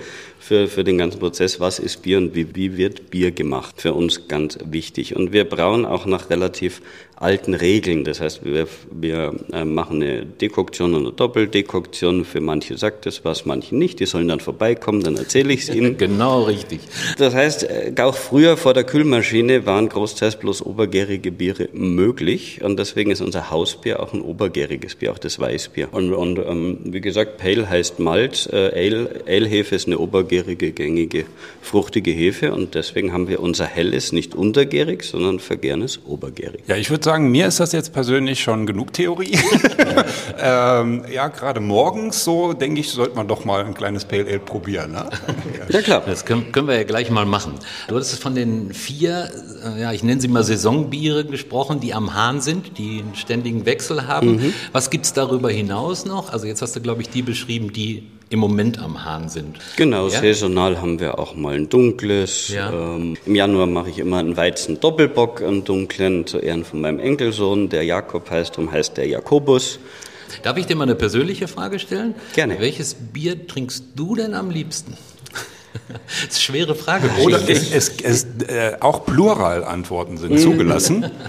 [0.51, 3.95] für, für den ganzen Prozess, was ist Bier und wie, wie wird Bier gemacht, für
[3.95, 5.15] uns ganz wichtig.
[5.15, 6.83] Und wir brauen auch nach relativ
[7.21, 8.03] alten Regeln.
[8.05, 12.25] Das heißt, wir, wir äh, machen eine Dekoktion und eine Doppeldekoktion.
[12.25, 14.01] Für manche sagt es was, manche nicht.
[14.01, 15.97] Die sollen dann vorbeikommen, dann erzähle ich es ihnen.
[15.99, 16.81] genau richtig.
[17.19, 22.63] Das heißt, äh, auch früher vor der Kühlmaschine waren großteils bloß obergärige Biere möglich.
[22.65, 25.89] Und deswegen ist unser Hausbier auch ein obergäriges Bier, auch das Weißbier.
[25.93, 28.49] Und, und ähm, wie gesagt, Pale heißt Malt.
[28.51, 31.27] Äh, Ale, Ale-Hefe ist eine obergärige, gängige,
[31.61, 32.55] fruchtige Hefe.
[32.55, 36.63] Und deswegen haben wir unser Helles nicht untergärig, sondern vergärnes obergärig.
[36.67, 39.39] Ja, ich würde sagen, mir ist das jetzt persönlich schon genug Theorie.
[40.39, 44.39] ähm, ja, gerade morgens so, denke ich, sollte man doch mal ein kleines Pale Ale
[44.39, 44.93] probieren.
[44.93, 45.09] Ne?
[45.69, 46.03] ja, klar.
[46.07, 47.55] Das können, können, wir ja gleich mal machen.
[47.89, 49.31] Du hattest von den vier,
[49.65, 53.67] äh, ja, ich nenne sie mal Saisonbiere gesprochen, die am Hahn sind, die einen ständigen
[53.67, 54.37] Wechsel haben.
[54.37, 54.55] Mhm.
[54.73, 56.33] Was es darüber hinaus noch?
[56.33, 59.59] Also jetzt hast du, glaube ich, die beschrieben, die im Moment am Hahn sind.
[59.77, 60.21] Genau, ja?
[60.21, 62.49] saisonal haben wir auch mal ein dunkles.
[62.49, 62.73] Ja.
[62.73, 67.01] Ähm, Im Januar mache ich immer einen Weizen Doppelbock, einen dunklen, zu Ehren von meinem
[67.01, 69.81] Enkelsohn, der Jakob heißt, darum heißt der Jakobus.
[70.45, 72.15] Darf ich dir mal eine persönliche Frage stellen?
[72.33, 72.61] Gerne.
[72.61, 74.97] Welches Bier trinkst du denn am liebsten?
[76.29, 77.09] Das ist eine schwere Frage.
[77.23, 81.11] Oder es, es, es, äh, auch Pluralantworten sind zugelassen.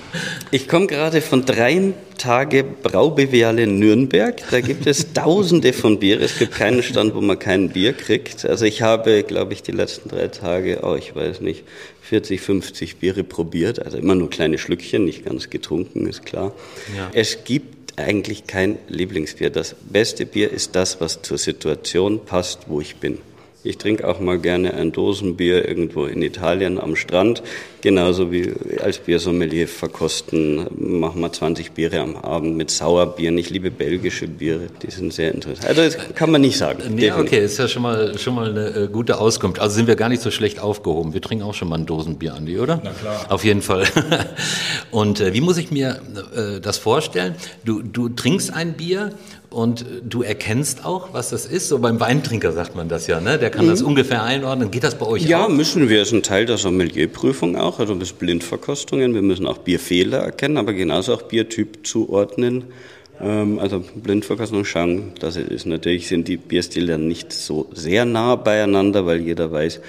[0.53, 4.41] Ich komme gerade von drei Tage Braubeweale in Nürnberg.
[4.51, 6.19] Da gibt es tausende von Bier.
[6.19, 8.45] Es gibt keinen Stand, wo man kein Bier kriegt.
[8.45, 11.63] Also ich habe, glaube ich, die letzten drei Tage, oh, ich weiß nicht,
[12.01, 13.81] 40, 50 Biere probiert.
[13.83, 16.51] Also immer nur kleine Schlückchen, nicht ganz getrunken, ist klar.
[16.97, 17.09] Ja.
[17.13, 19.49] Es gibt eigentlich kein Lieblingsbier.
[19.49, 23.19] Das beste Bier ist das, was zur Situation passt, wo ich bin.
[23.63, 27.43] Ich trinke auch mal gerne ein Dosenbier irgendwo in Italien am Strand.
[27.81, 33.37] Genauso wie als Biersommelier verkosten, machen wir 20 Biere am Abend mit Sauerbieren.
[33.39, 35.67] Ich liebe belgische Biere, die sind sehr interessant.
[35.67, 36.97] Also das kann man nicht sagen.
[36.99, 39.59] Ja, okay, ist ja schon mal, schon mal eine äh, gute Auskunft.
[39.59, 41.13] Also sind wir gar nicht so schlecht aufgehoben.
[41.13, 42.79] Wir trinken auch schon mal ein Dosenbier, Andi, oder?
[42.83, 43.25] Na klar.
[43.29, 43.85] Auf jeden Fall.
[44.91, 46.01] Und äh, wie muss ich mir
[46.35, 47.35] äh, das vorstellen?
[47.65, 49.11] Du, du trinkst ein Bier
[49.51, 51.67] und du erkennst auch, was das ist.
[51.67, 53.37] So beim Weintrinker sagt man das ja, ne?
[53.37, 53.69] Der kann mhm.
[53.69, 54.71] das ungefähr einordnen.
[54.71, 55.49] Geht das bei euch ja, auch?
[55.49, 55.99] Ja, müssen wir.
[55.99, 57.70] Das ist ein Teil der Sommelierprüfung auch.
[57.79, 59.13] Also bis Blindverkostungen.
[59.13, 62.65] Wir müssen auch Bierfehler erkennen, aber genauso auch Biertyp zuordnen
[63.21, 65.65] Ähm, also Blindverkostung schauen, dass es ist.
[65.65, 69.79] Natürlich sind die Bierstile nicht so sehr nah beieinander, weil jeder weiß,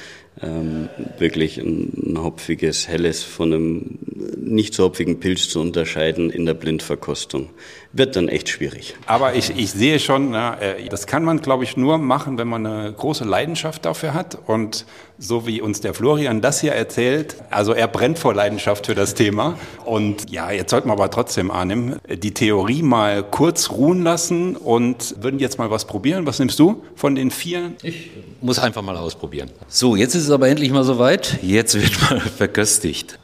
[0.42, 3.98] ähm, wirklich ein hopfiges, helles von einem
[4.36, 7.50] nicht so hopfigen Pilz zu unterscheiden in der Blindverkostung.
[7.94, 8.94] Wird dann echt schwierig.
[9.06, 12.48] Aber ich, ich sehe schon, na, äh, das kann man, glaube ich, nur machen, wenn
[12.48, 14.38] man eine große Leidenschaft dafür hat.
[14.46, 14.86] Und
[15.18, 19.14] so wie uns der Florian das hier erzählt, also er brennt vor Leidenschaft für das
[19.14, 19.58] Thema.
[19.84, 25.16] Und ja, jetzt sollten wir aber trotzdem, Arnim, die Theorie mal kurz ruhen lassen und
[25.22, 26.26] würden jetzt mal was probieren.
[26.26, 27.72] Was nimmst du von den vier?
[27.82, 29.50] Ich muss einfach mal ausprobieren.
[29.68, 31.38] So, jetzt ist es aber endlich mal soweit.
[31.42, 33.18] Jetzt wird mal verköstigt.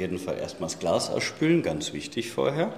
[0.00, 2.72] Also auf jeden Fall erstmal das Glas ausspülen, ganz wichtig vorher.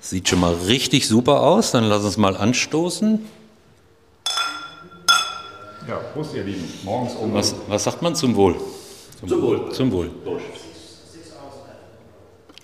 [0.00, 1.70] Sieht schon mal richtig super aus.
[1.70, 3.24] Dann lass uns mal anstoßen.
[5.88, 6.68] Ja, Prost, ihr Lieben.
[6.84, 7.32] Morgens um.
[7.32, 8.56] Was, was sagt man zum Wohl?
[9.26, 9.72] Zum Wohl.
[9.72, 10.10] Zum Wohl.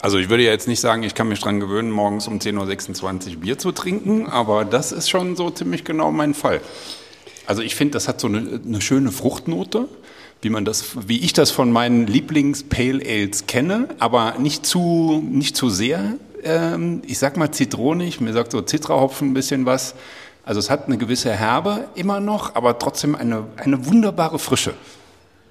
[0.01, 3.31] Also ich würde ja jetzt nicht sagen, ich kann mich dran gewöhnen, morgens um 10.26
[3.31, 6.61] Uhr Bier zu trinken, aber das ist schon so ziemlich genau mein Fall.
[7.49, 9.89] Also ich finde, das hat so eine, eine schöne Fruchtnote,
[10.43, 15.57] wie man das, wie ich das von meinen Lieblings-Pale Ales kenne, aber nicht zu, nicht
[15.57, 16.17] zu sehr.
[16.45, 19.95] Ähm, ich sag mal zitronig, mir sagt so Zitrahopfen ein bisschen was.
[20.45, 24.75] Also es hat eine gewisse Herbe immer noch, aber trotzdem eine, eine wunderbare Frische.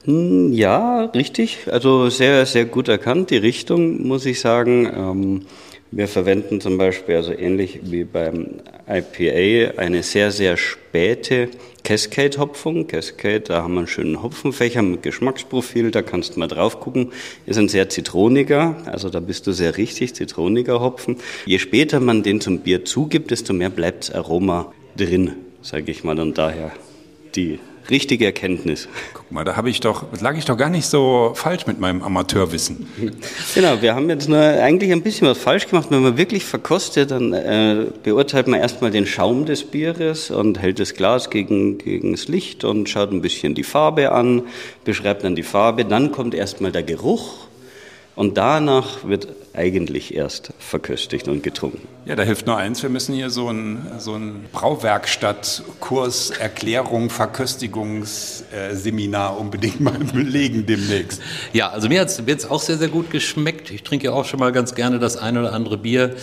[0.04, 1.58] Hm, Ja, richtig.
[1.72, 4.86] Also sehr, sehr gut erkannt, die Richtung, muss ich sagen.
[4.86, 5.45] Ähm,
[5.92, 11.50] wir verwenden zum Beispiel, also ähnlich wie beim IPA, eine sehr, sehr späte
[11.84, 12.88] Cascade-Hopfung.
[12.88, 17.14] Cascade, da haben wir einen schönen Hopfenfächer mit Geschmacksprofil, da kannst du mal drauf gucken.
[17.46, 21.18] Ist ein sehr zitroniger, also da bist du sehr richtig, zitroniger Hopfen.
[21.46, 26.20] Je später man den zum Bier zugibt, desto mehr bleibt Aroma drin, sage ich mal.
[26.20, 26.72] Und daher
[27.36, 27.60] die
[27.90, 28.88] richtige Erkenntnis.
[29.14, 32.04] Guck mal, da habe ich doch, lag ich doch gar nicht so falsch mit meinem
[32.04, 32.88] Amateurwissen.
[33.56, 35.88] Genau, wir haben jetzt nur eigentlich ein bisschen was falsch gemacht.
[35.90, 40.80] Wenn man wirklich verkostet, dann äh, beurteilt man erstmal den Schaum des Bieres und hält
[40.80, 44.44] das Glas gegen, gegen das Licht und schaut ein bisschen die Farbe an,
[44.84, 45.86] beschreibt dann die Farbe.
[45.86, 47.47] Dann kommt erstmal der Geruch
[48.18, 51.88] und danach wird eigentlich erst verköstigt und getrunken.
[52.05, 59.39] Ja, da hilft nur eins, wir müssen hier so ein, so ein Brauwerkstattkurs, Erklärung, Verköstigungsseminar
[59.39, 61.22] unbedingt mal belegen demnächst.
[61.53, 63.70] Ja, also mir hat es auch sehr, sehr gut geschmeckt.
[63.70, 66.15] Ich trinke ja auch schon mal ganz gerne das eine oder andere Bier.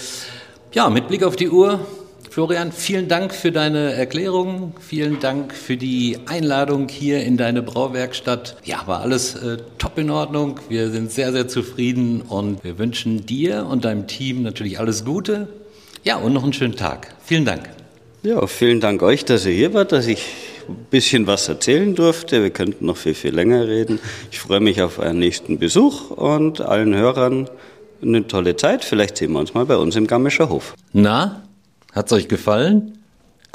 [0.73, 1.79] Ja, mit Blick auf die Uhr.
[2.35, 4.75] Florian, vielen Dank für deine Erklärung.
[4.81, 8.57] Vielen Dank für die Einladung hier in deine Brauwerkstatt.
[8.65, 10.59] Ja, war alles äh, top in Ordnung.
[10.69, 15.47] Wir sind sehr, sehr zufrieden und wir wünschen dir und deinem Team natürlich alles Gute.
[16.03, 17.15] Ja, und noch einen schönen Tag.
[17.25, 17.71] Vielen Dank.
[18.25, 20.25] Ja, vielen Dank euch, dass ihr hier wart, dass ich
[20.69, 22.43] ein bisschen was erzählen durfte.
[22.43, 24.01] Wir könnten noch viel, viel länger reden.
[24.33, 27.49] Ich freue mich auf euren nächsten Besuch und allen Hörern
[28.03, 28.85] eine tolle Zeit.
[28.85, 30.75] Vielleicht sehen wir uns mal bei uns im Garmischer Hof.
[30.93, 31.44] Na,
[31.95, 32.99] hat's euch gefallen?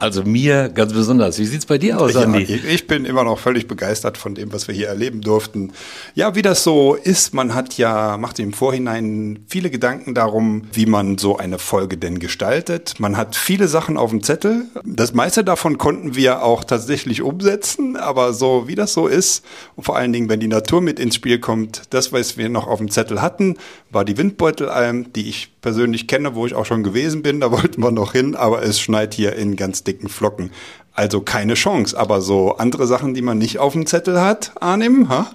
[0.01, 1.39] Also mir ganz besonders.
[1.39, 2.43] Wie sieht's bei dir aus, Ja, Andi?
[2.43, 5.73] ich, ich bin immer noch völlig begeistert von dem, was wir hier erleben durften.
[6.15, 10.85] Ja, wie das so ist, man hat ja, macht im Vorhinein viele Gedanken darum, wie
[10.85, 12.93] man so eine Folge denn gestaltet.
[12.99, 14.67] Man hat viele Sachen auf dem Zettel.
[14.85, 19.43] Das meiste davon konnten wir auch tatsächlich umsetzen, aber so wie das so ist,
[19.75, 22.67] und vor allen Dingen, wenn die Natur mit ins Spiel kommt, das, was wir noch
[22.67, 23.57] auf dem Zettel hatten,
[23.89, 27.81] war die Windbeutelalm, die ich persönlich kenne, wo ich auch schon gewesen bin, da wollten
[27.81, 30.51] wir noch hin, aber es schneit hier in ganz dicken Flocken.
[30.93, 35.09] Also keine Chance, aber so andere Sachen, die man nicht auf dem Zettel hat, Arnim,
[35.09, 35.31] ha?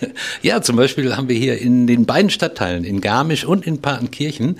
[0.42, 4.58] Ja, zum Beispiel haben wir hier in den beiden Stadtteilen, in Garmisch und in Partenkirchen,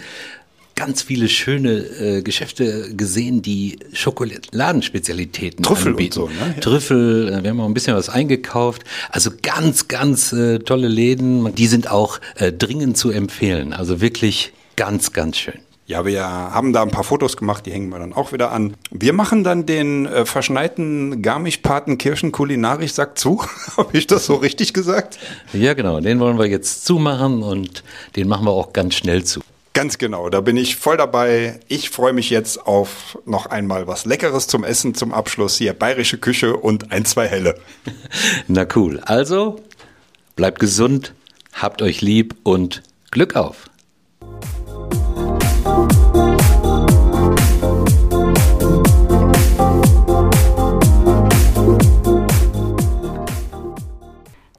[0.75, 6.15] ganz viele schöne äh, Geschäfte gesehen, die Schokoladenspezialitäten Trüffel und anbieten.
[6.15, 6.55] so, ne?
[6.55, 6.61] Ja.
[6.61, 8.83] Trüffel, äh, wir haben auch ein bisschen was eingekauft.
[9.11, 11.55] Also ganz, ganz äh, tolle Läden.
[11.55, 13.73] Die sind auch äh, dringend zu empfehlen.
[13.73, 15.61] Also wirklich ganz, ganz schön.
[15.87, 18.75] Ja, wir haben da ein paar Fotos gemacht, die hängen wir dann auch wieder an.
[18.91, 23.41] Wir machen dann den äh, verschneiten Garmisch-Partenkirchen Kulinarisch-Sack zu.
[23.77, 25.21] Habe ich das so richtig gesagt?
[25.53, 26.01] Ja, genau.
[26.01, 27.85] Den wollen wir jetzt zumachen und
[28.17, 29.41] den machen wir auch ganz schnell zu.
[29.73, 31.61] Ganz genau, da bin ich voll dabei.
[31.69, 35.75] Ich freue mich jetzt auf noch einmal was Leckeres zum Essen zum Abschluss hier.
[35.75, 37.55] Bayerische Küche und ein, zwei Helle.
[38.49, 38.99] Na cool.
[39.05, 39.61] Also,
[40.35, 41.15] bleibt gesund,
[41.53, 43.69] habt euch lieb und Glück auf.